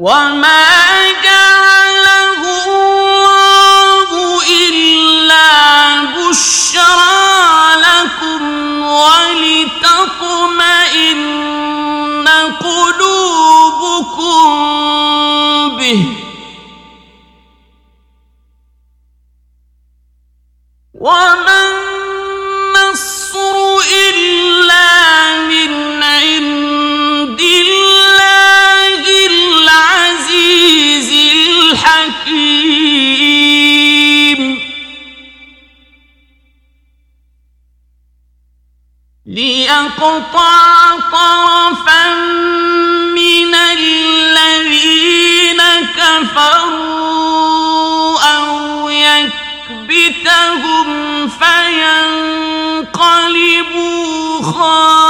وما 0.02 0.66
جعله 1.22 2.42
الله 2.66 4.10
إلا 4.42 5.50
بشرى 6.18 7.22
لكم 7.86 8.42
ولتطمئن 8.82 9.88
قلوبكم 12.60 14.42
به 15.78 16.02
وما 20.94 21.51
يقطع 40.02 40.98
طرفا 41.12 42.14
من 43.14 43.54
الذين 43.54 44.82
كفروا 45.96 47.42
أو 48.20 48.88
يكبتهم 48.88 50.48
فينقلبوا 51.28 52.02
خائبين. 54.42 55.02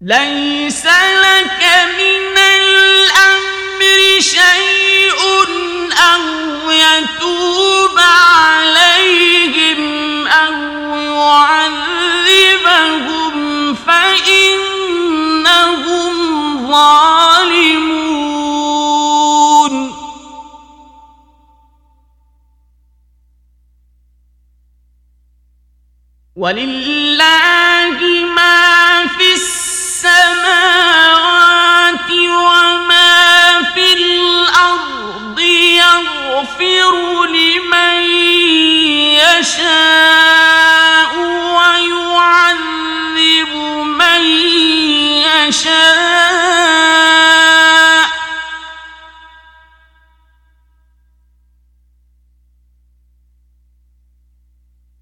ليس 0.00 0.86
لهم 0.86 1.35
ولله 26.46 27.98
ما 28.36 29.06
في 29.18 29.28
السماوات 29.34 30.50
وما 32.10 33.62
في 33.74 33.86
الأرض 33.92 35.40
يغفر 35.82 36.94
لمن 37.26 37.98
يشاء 39.26 41.12
ويعذب 41.58 43.52
من 43.98 44.22
يشاء. 45.26 46.06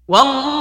والله 0.07 0.54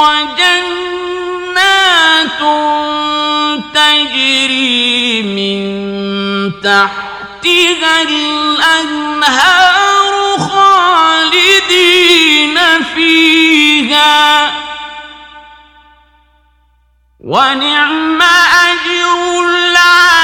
وجنات 0.00 1.60
تجري 3.74 5.22
من 5.22 5.60
تحتها 6.62 8.02
الأنهار 8.02 9.58
خالدين 10.38 11.78
فيها. 12.94 14.52
ونعم 17.20 18.22
أجر 18.22 19.20
العالمين 19.40 20.19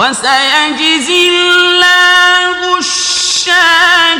وسيجزي 0.00 1.28
الله 1.28 2.78
الشاكرين. 2.78 4.10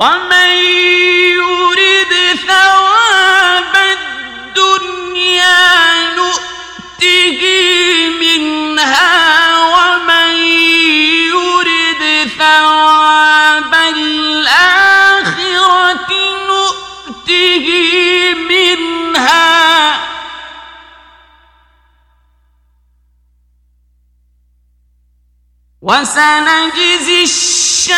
on 0.00 0.29
وسنجزي 25.90 27.22
الشاكرين. 27.22 27.90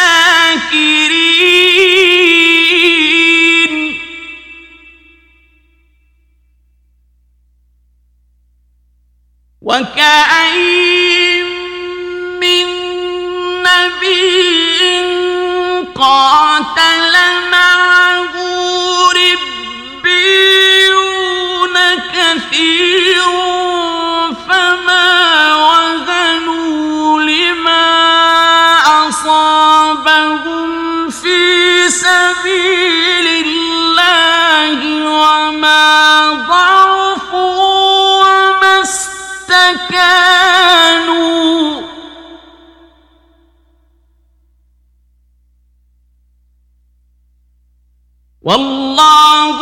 والله 48.45 49.59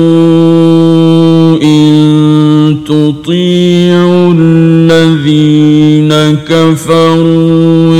إن 1.62 2.84
تطيعوا 2.86 4.34
الذين 4.38 6.12
كفروا 6.36 7.96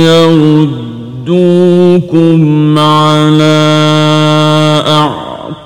يردوكم 1.29 2.79
على 2.79 3.59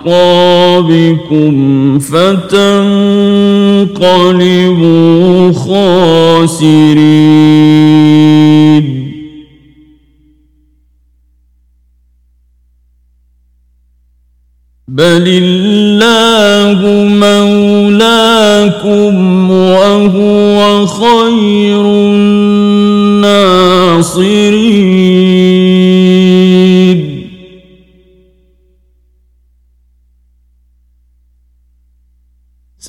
أعقابكم 0.06 1.53
فتنقلبوا 1.99 2.64
خاسرين 5.52 7.34
بل 14.88 15.27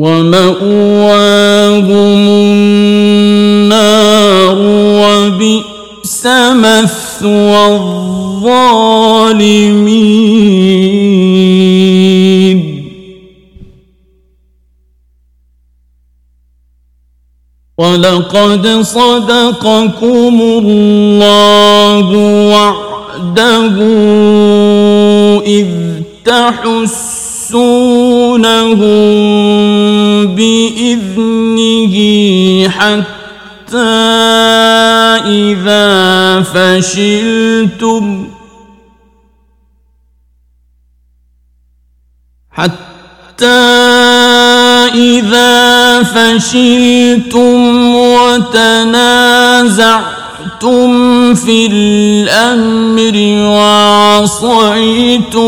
ومأواهم 0.00 1.92
النار 3.28 4.58
وبئس 5.00 6.26
مثوى 6.52 7.66
الظالمين. 7.76 8.80
ولقد 17.78 18.66
صدقكم 18.80 20.40
الله 20.40 22.06
وعده 22.52 23.76
إذ 25.46 25.68
تحسونهم 27.50 28.76
بإذنه 30.34 31.96
حتى 32.68 33.78
إذا 35.26 36.40
فشلتم 36.42 38.28
حتى 42.50 43.46
إذا 44.94 46.02
فشلتم 46.02 47.94
وتنازعتم 47.94 49.40
في 51.34 51.66
الأمر 51.72 53.16
وعصيتم 53.48 55.40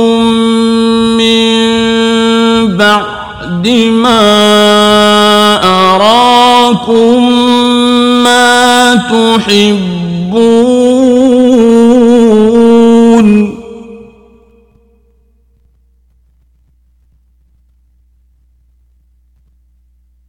من 1.17 2.77
بعد 2.77 3.69
ما 3.69 4.21
أراكم 5.65 7.33
ما 8.25 8.95
تحبون 8.95 10.13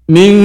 منكم 0.09 0.42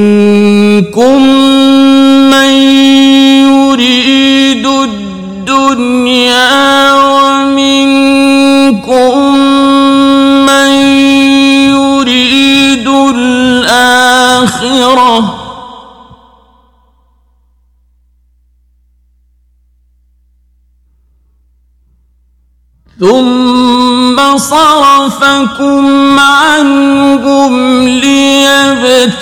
صرفكم 25.38 26.18
عنهم 26.18 27.82
ليبتليكم 27.88 29.18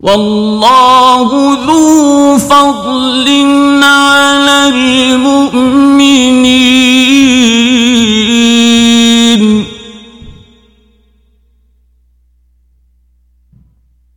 والله 0.00 1.58
ذو 1.66 2.38
فضل 2.38 3.26
على 3.82 4.68
المؤمنين. 4.68 5.66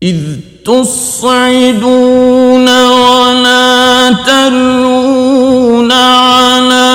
إذ 0.04 0.18
تصعدون 0.66 2.68
ولا 2.86 4.16
تلون 4.26 5.92
على 5.92 6.90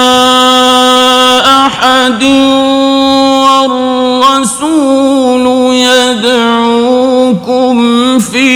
أحد 1.47 2.25
والرسول 4.25 5.47
يدعوكم 5.77 7.77
في 8.19 8.55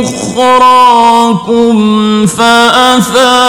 أخراكم 0.00 1.76
فأثابكم 2.26 3.46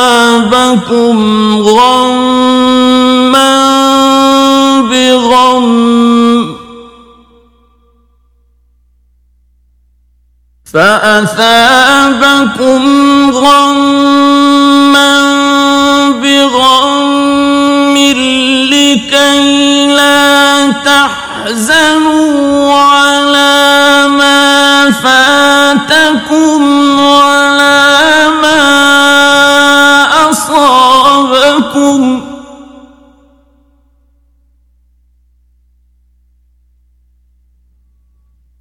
غما 1.57 3.60
بغم 4.81 6.59
فأثابكم 10.73 12.81
غما 13.31 15.19
بغم 16.09 17.97
لكي 18.71 19.87
لا 19.87 20.71
تحزنوا 20.71 22.73
على 22.73 24.07
ما 24.07 24.91
فاتكم 24.91 26.61
ولا 26.99 28.29
ما 28.29 28.59
أصابكم 30.29 32.21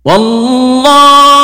والله 0.05 1.28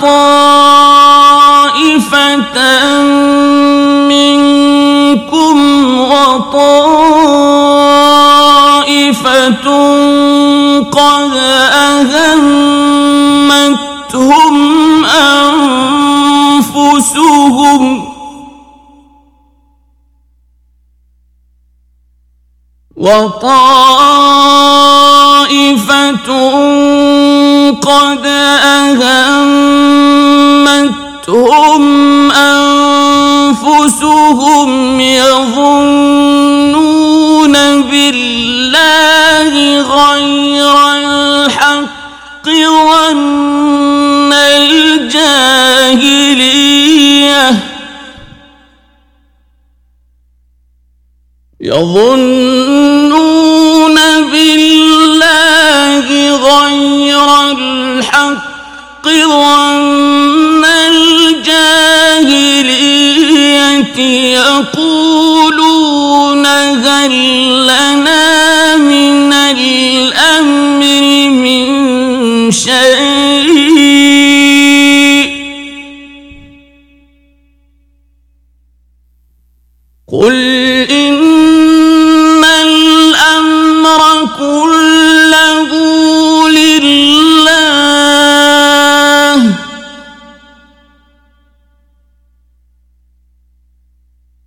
طائفة 0.00 1.44
منكم 4.08 5.56
وطائفة 6.00 7.34
قد 10.92 11.34
أهمتهم 13.74 15.04
أنفسهم 16.64 18.04
وطائفة 22.96 24.44
قد 27.82 28.26
أهمتهم 31.06 31.84
أنفسهم 33.52 34.10
يظنون 35.00 35.52
بالله 37.82 39.52
غير 39.80 40.76
الحق 40.96 42.46
ظن 42.88 44.32
الجاهليه 44.32 45.74
يظنون 51.60 53.13
غير 56.62 57.50
الحق 57.50 59.08
ظن 59.08 60.64
الجاهلية 60.64 61.54
يقولون 64.34 66.46
هل 66.46 67.12
لنا 67.66 68.76
من 68.76 69.32
الأمر 69.32 71.04
من 71.30 71.64
شيء 72.52 73.43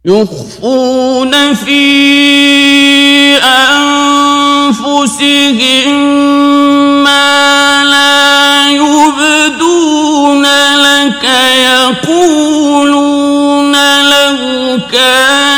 يخفون 0.08 1.54
في 1.54 1.84
أنفسهم 5.04 5.94
ما 7.04 7.84
لا 7.84 8.70
يبدون 8.70 10.46
لك 10.76 11.24
يقولون 12.08 12.92
لو 14.02 14.38
كان 14.92 15.57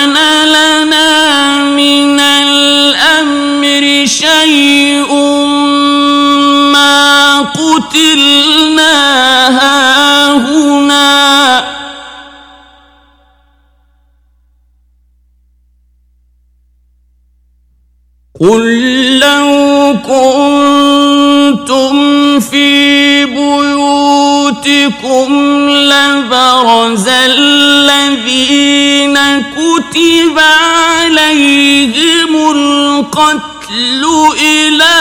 قل 18.42 19.20
لو 19.20 19.96
كنتم 20.08 21.90
في 22.40 23.26
بيوتكم 23.26 24.90
لبرز 25.70 27.08
الذين 27.08 28.40
كتب 29.42 30.40
عليهم 30.40 32.36
القتل 32.52 34.06
إلى 34.42 34.96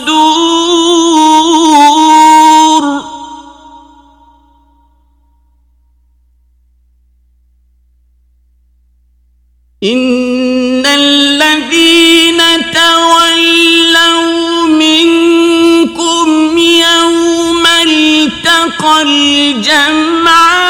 إن 9.83 10.85
الذين 10.85 12.41
تولوا 12.73 14.67
منكم 14.67 16.57
يوم 16.57 17.65
التقى 17.87 19.01
الجمعان 19.01 20.62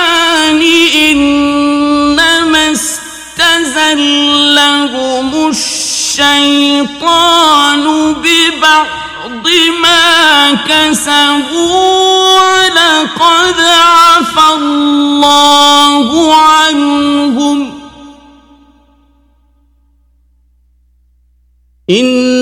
الشيطان 6.84 8.14
ببعض 8.14 9.48
ما 9.82 10.54
كسبوا 10.54 12.40
ولقد 12.40 13.60
عفى 13.60 14.54
الله 14.56 16.36
عنهم. 16.36 17.80
إن 21.90 22.33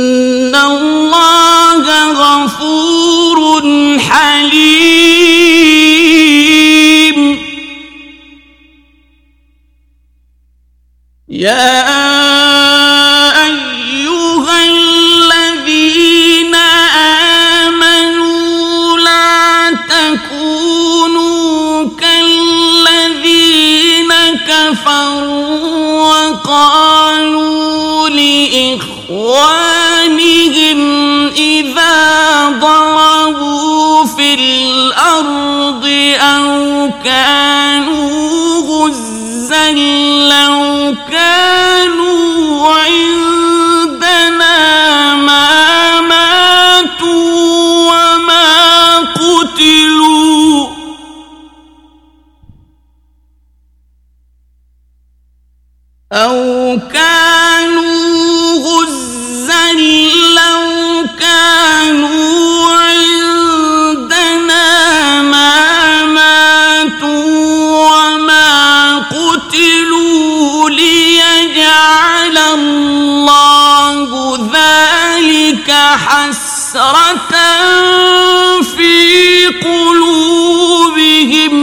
كانوا 37.03 38.61
غزا 38.61 39.71
لو 39.71 40.95
كانوا 41.11 42.73
عندنا 42.75 44.55
ما 45.15 46.01
ماتوا 46.01 47.41
وما 47.91 48.99
قتلوا. 48.99 50.67
أو 56.13 56.79
كانوا 56.93 57.40
الله 72.53 74.09
ذلك 74.53 75.71
حسرة 75.71 77.31
في 78.63 79.47
قلوبهم. 79.47 81.55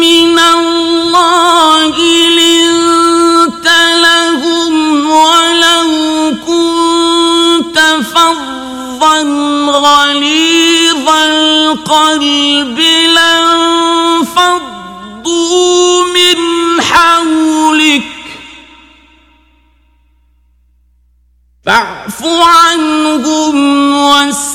من 0.00 0.38
الله 0.38 1.96
لنت 2.38 3.68
لهم 4.02 5.10
ولو 5.10 5.90
كنت 6.46 7.78
فظا 8.14 9.18
غليظ 9.68 11.08
القلب 11.08 12.78
لانفضوا 13.14 13.71
فاعف 21.66 22.22
عنهم 22.24 23.56
واستغفر 23.96 24.48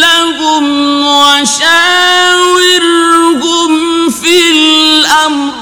لهم 0.00 0.64
وشاورهم 1.06 1.70
في 4.10 4.50
الأمر. 4.50 5.52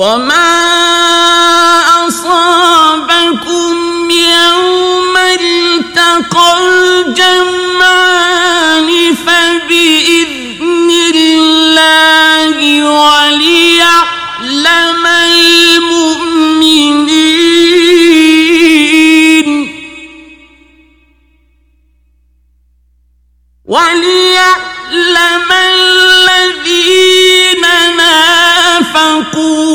وما 0.01 0.57
أصابكم 2.07 4.09
يوم 4.09 5.17
التقى 5.17 6.57
الجمعان 7.05 8.89
فبإذن 9.15 10.89
الله 11.15 12.57
وليعلم 12.89 13.91
المؤمنين 18.71 19.47
وليعلم 23.65 25.51
الذين 25.73 27.61
نافقوا 27.97 29.70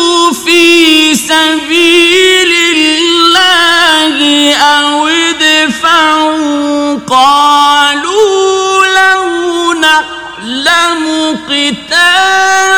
في 0.45 1.15
سبيل 1.15 2.53
الله 2.99 4.17
أو 4.55 5.07
ادفعوا. 5.07 6.99
قالوا 7.09 8.85
لو 8.85 9.73
نعلم 9.73 11.03
قتال 11.49 12.72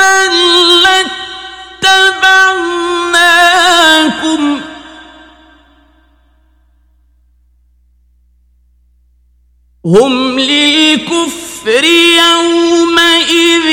هم 9.86 10.40
للكفر 10.40 11.84
يومئذ 12.24 13.70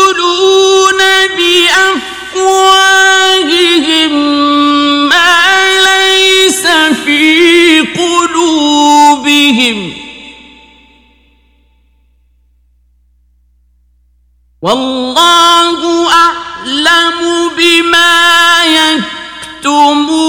والله 14.65 16.09
أعلم 16.13 17.51
بما 17.57 18.15
يكتمون. 18.65 20.24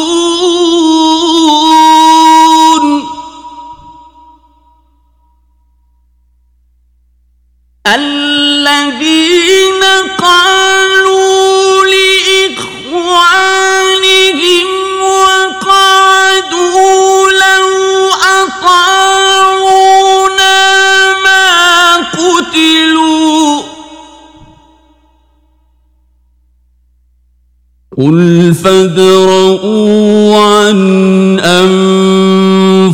قل 28.06 28.54
فادرؤوا 28.54 30.36
عن 30.38 31.40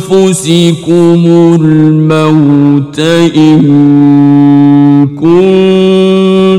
أنفسكم 0.06 1.22
الموت 1.60 2.98
إن 3.36 3.62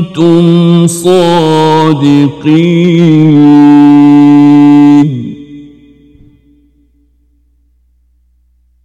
كنتم 0.04 0.44
صادقين 0.86 2.54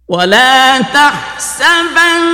ولا 0.08 0.80
تحسبن 0.80 2.29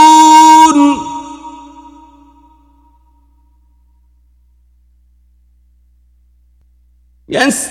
يحزنون 0.00 1.00
يس 7.28 7.69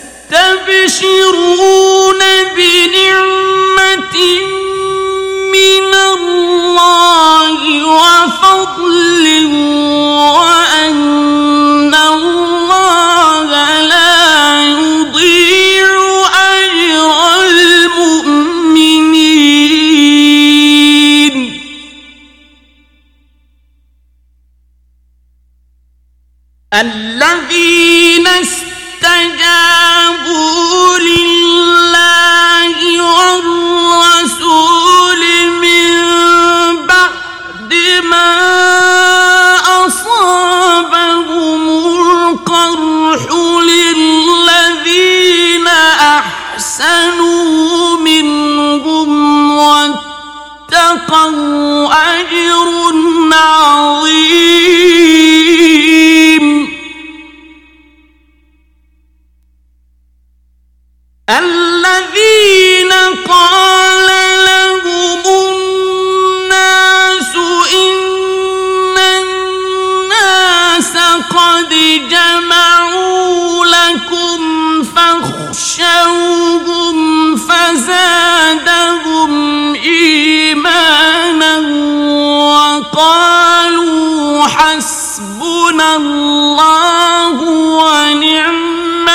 حسبنا 85.79 85.95
الله 85.95 87.39
ونعم 87.79 89.09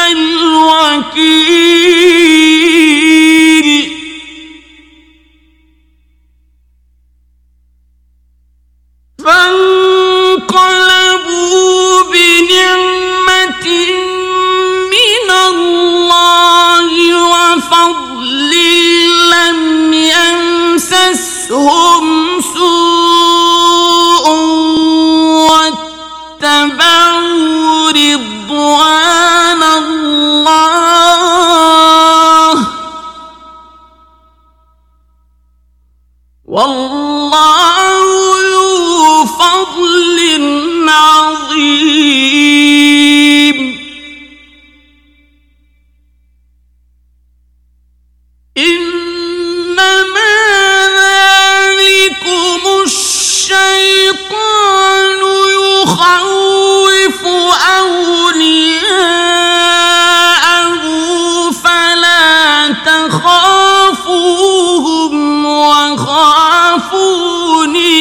الوكيل 2.54 3.94
فانقلبوا 10.74 12.02
بنعمة 12.02 13.66
من 14.94 15.28
الله 15.48 16.88
وفضل 17.30 18.52
لم 19.30 19.60
يمسسهم 19.94 21.93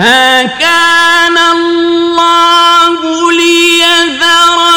ما 0.00 0.42
كان 0.42 1.38
الله 1.38 3.32
ليذر 3.32 4.76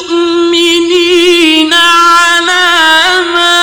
المؤمنين 0.00 0.94
على 1.74 3.20
ما 3.34 3.60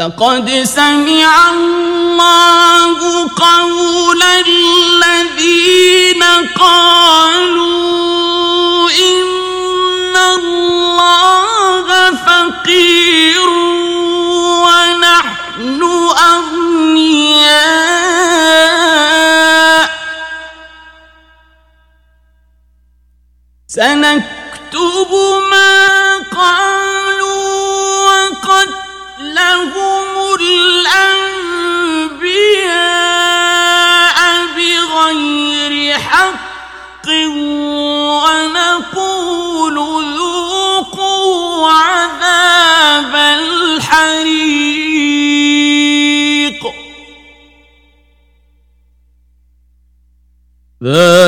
لقد 0.00 0.48
سمع 0.64 1.50
الله 1.50 2.98
قول 3.36 4.22
الذين 4.46 6.22
قالوا 6.56 7.70
إن 8.90 10.16
الله 10.16 11.86
فقير 12.26 13.48
ونحن 14.64 15.80
أغنياء. 16.32 17.50
سنكتب 23.68 24.39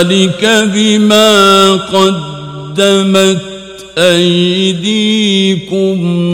ذلك 0.03 0.43
بما 0.75 1.73
قدمت 1.73 3.39
أيديكم 3.99 5.19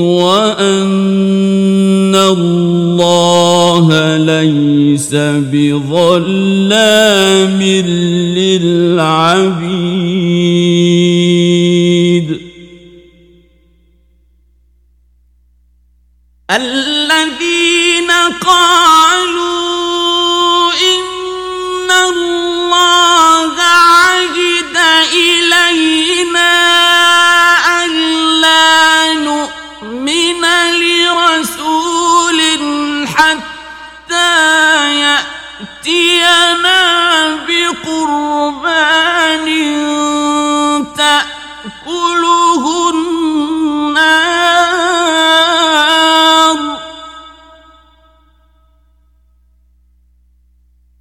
وأن 0.01 0.89
الله 2.15 3.87
ليس 4.17 5.15
بظلام 5.53 6.63
للعبيد. 8.37 9.59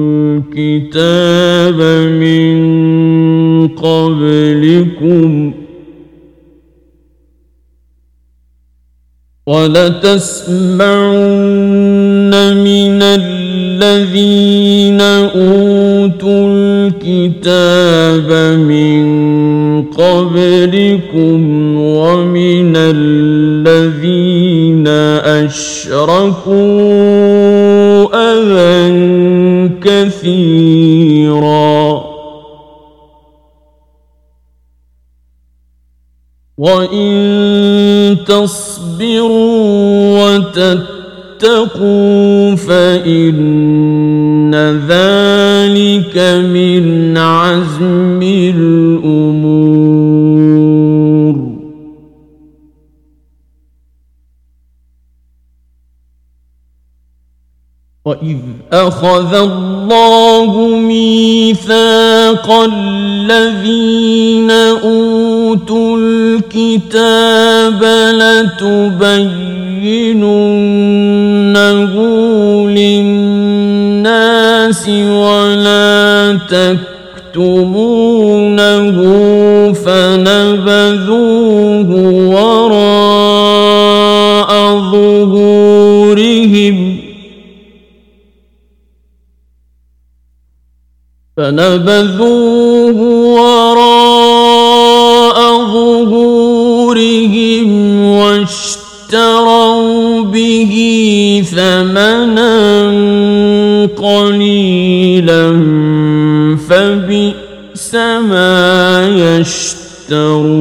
الكتاب 0.56 1.80
من 2.16 2.58
قبلكم 3.68 5.54
ولتسمعن 9.48 11.02
من 12.64 13.02
الذين 13.02 15.02
أوتوا 15.02 16.48
الكتاب 16.52 18.32
من 18.58 19.41
قبلكم 19.98 21.78
ومن 21.78 22.74
الذين 22.76 24.88
أشركوا 25.48 26.52
أذى 28.14 28.92
كثيرا. 29.84 32.04
وإن 36.58 38.18
تصبروا 38.28 39.82
وتتقوا 41.42 42.56
فإن 42.56 44.56
ذلك 44.88 46.18
من 46.54 47.18
عزم 47.18 48.22
الأمور. 48.22 49.11
وإذ 58.22 58.38
أخذ 58.74 59.34
الله 59.36 60.68
ميثاق 60.78 62.52
الذين 62.74 64.52
أوتوا 64.52 65.98
الكتاب 65.98 67.84
لتبيننه 68.64 69.54
للناس 72.70 74.10
ولا 74.90 76.40
تكتمونه 77.34 78.98
فنبذوه 79.74 81.10
وراء 82.36 83.32
ظهورهم 84.92 86.12
فنبذوه 91.42 93.00
وراء 93.38 94.58
ظهورهم 95.74 97.70
واشتروا 98.06 99.82
به 100.22 100.74
ثمنا 101.52 102.54
قليلا 103.98 105.46
فبئس 106.70 107.96
ما 107.96 109.08
يشترون. 109.10 110.52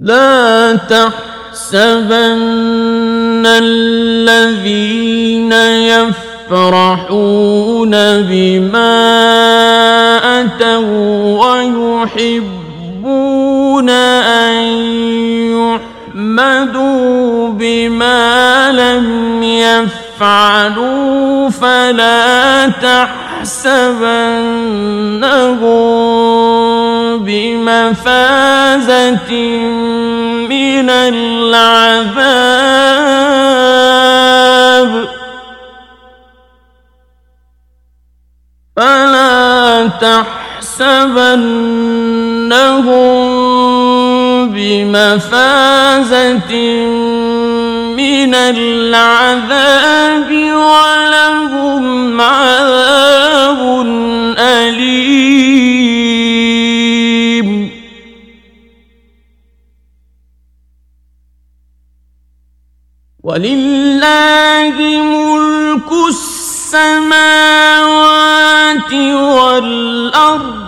لا 0.00 0.76
تحسبن 0.76 2.53
الذين 3.46 5.52
يفرحون 6.52 7.90
بما 8.22 8.94
أتوا 10.40 11.34
ويحبون 12.14 13.90
أن 13.90 14.64
يحمدوا 16.14 17.48
بما 17.48 18.72
لم 18.72 19.42
يفعلوا 19.42 21.50
فلا 21.50 22.68
تحسبنهم 22.68 24.04
بمفازة 27.24 29.32
من 30.48 30.90
العذاب 30.90 32.93
فلا 38.76 39.86
تحسبنهم 39.86 40.34
بمفازة 44.50 46.52
من 47.96 48.34
العذاب 48.34 50.30
ولهم 50.52 52.20
عذاب 52.20 53.86
أليم. 54.38 55.04
ولله 63.22 64.76
ملك 65.02 65.92
السماوات 66.08 67.63
والأرض. 69.14 70.64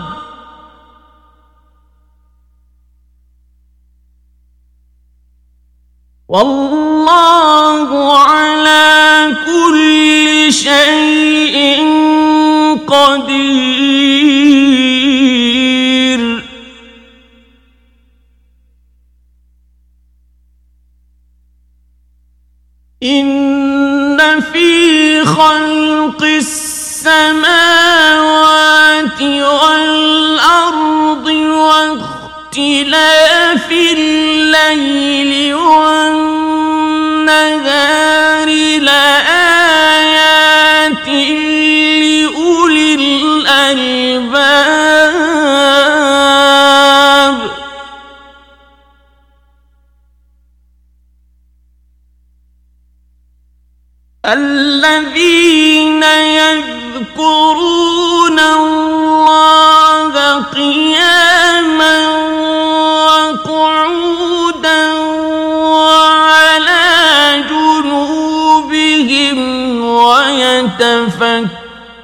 والله 6.29 8.19
على 8.19 9.35
كل 9.47 10.53
شيء 10.53 11.57
قدير. 12.89 13.76
واختلاف 33.57 33.73
الليل 33.73 35.55
والنهار. 35.55 36.17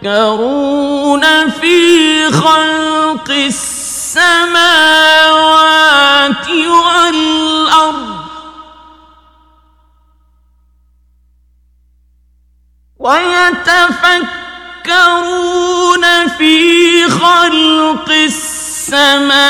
ويتفكرون 0.02 1.50
في 1.50 2.30
خلق 2.32 3.30
السماوات 3.30 3.68
والأرض 6.48 8.22
ويتفكرون 12.98 14.28
في 16.38 17.08
خلق 17.10 18.10
السماوات 18.10 19.42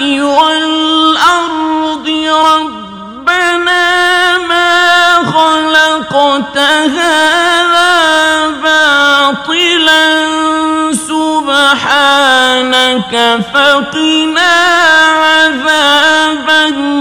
والأرض 0.00 2.08
ربنا 2.08 2.77
سبحانك 12.98 13.42
فقنا 13.54 14.54
عذاب 15.22 16.50
النار. 16.50 16.98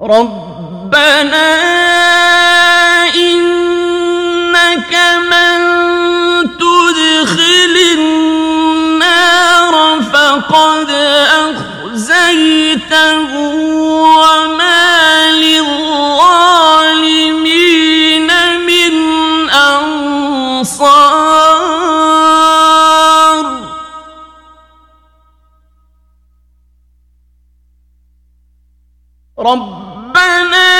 ربنا 0.00 1.59
ربنا 29.40 30.70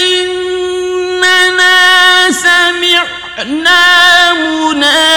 إننا 0.00 1.76
سمعنا 2.30 3.80
مناديا 4.32 5.13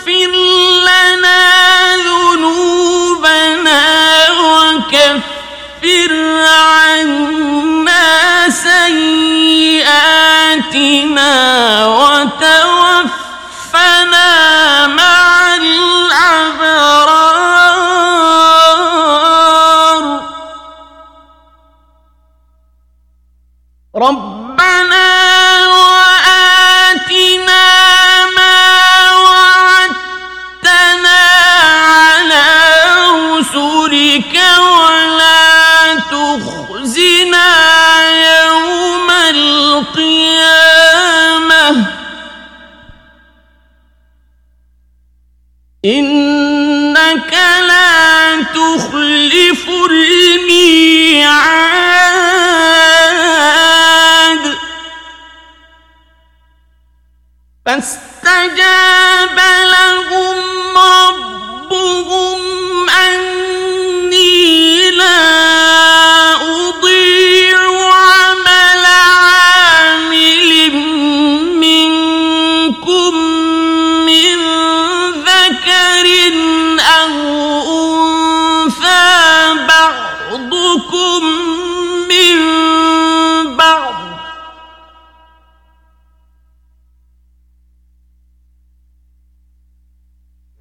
فاغفر 0.00 0.32
لنا 0.88 1.96
ذنوبنا 1.96 3.84
وكفر 4.40 6.12
عنا 6.46 8.06
سيئاتنا 8.48 9.86
وتوفنا 11.86 13.10
مع 14.86 15.56
الأبرار. 15.56 17.00
ربنا 23.96 24.29
فاستجاب 58.50 59.38
لهم 59.72 60.36
ربهم 60.76 62.29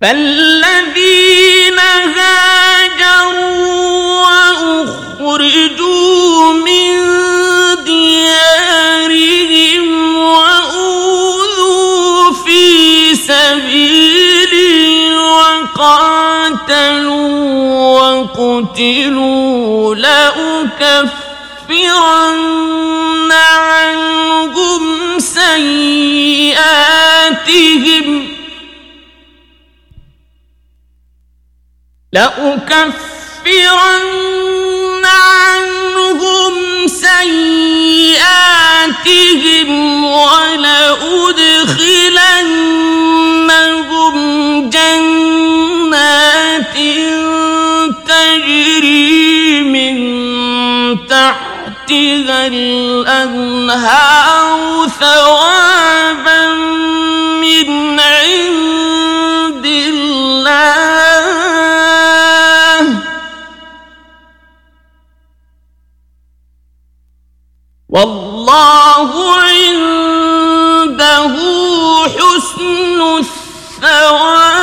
فالذين 0.01 1.79
هاجروا 2.15 3.59
وأخرجوا 5.19 6.53
من 6.53 6.95
ديارهم 7.85 9.85
وأوذوا 10.17 11.91
في 12.45 12.65
سبيلي 13.15 15.15
وقاتلوا 15.15 16.69
وقتلوا 17.99 19.95
لأكفرن 19.95 21.11
عنهم 23.31 24.83
سيئاتهم 25.19 26.59
لأكفرن 32.13 32.95
عنهم 35.05 36.53
سيئاتهم 36.87 38.39
ولأدخلنهم 40.05 40.79
جنات 44.69 46.75
تجري 48.07 49.61
من 49.61 49.97
تحتها 51.07 52.47
الأنهار 52.47 54.59
ثوابا 54.99 56.53
من 57.41 57.99
عند 57.99 59.65
الله. 59.65 60.88
والله 67.89 69.11
عنده 69.39 71.35
حسن 72.05 73.01
الثواب. 73.17 74.59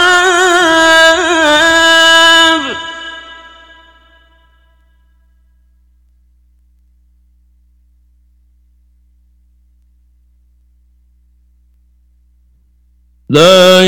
لا 13.29 13.83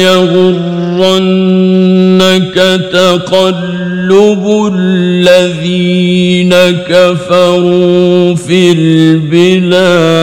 يغرنك 2.56 2.90
تقلب 2.92 4.72
الذين 4.74 6.54
كفروا 6.88 8.34
في 8.34 8.72
البلاد. 8.72 10.18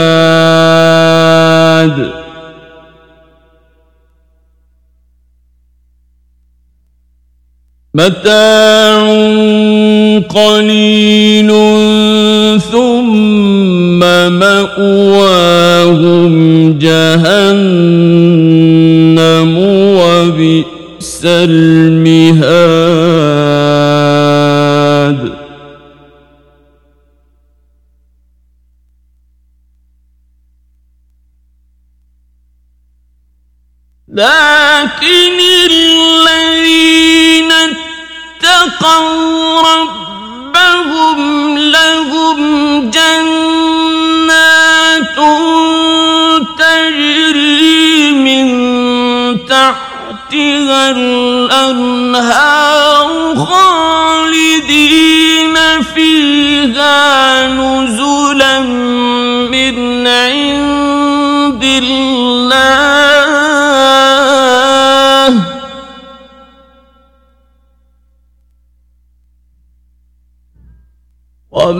متاع 7.95 9.05
قليل 10.19 11.49
ثم 12.71 13.99
مأواهم 14.39 15.53
جهنم 16.79 18.25
وبئس 19.97 20.74
المهاد 21.27 22.45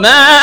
وما 0.06 0.35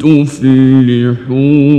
تفلحون 0.00 1.69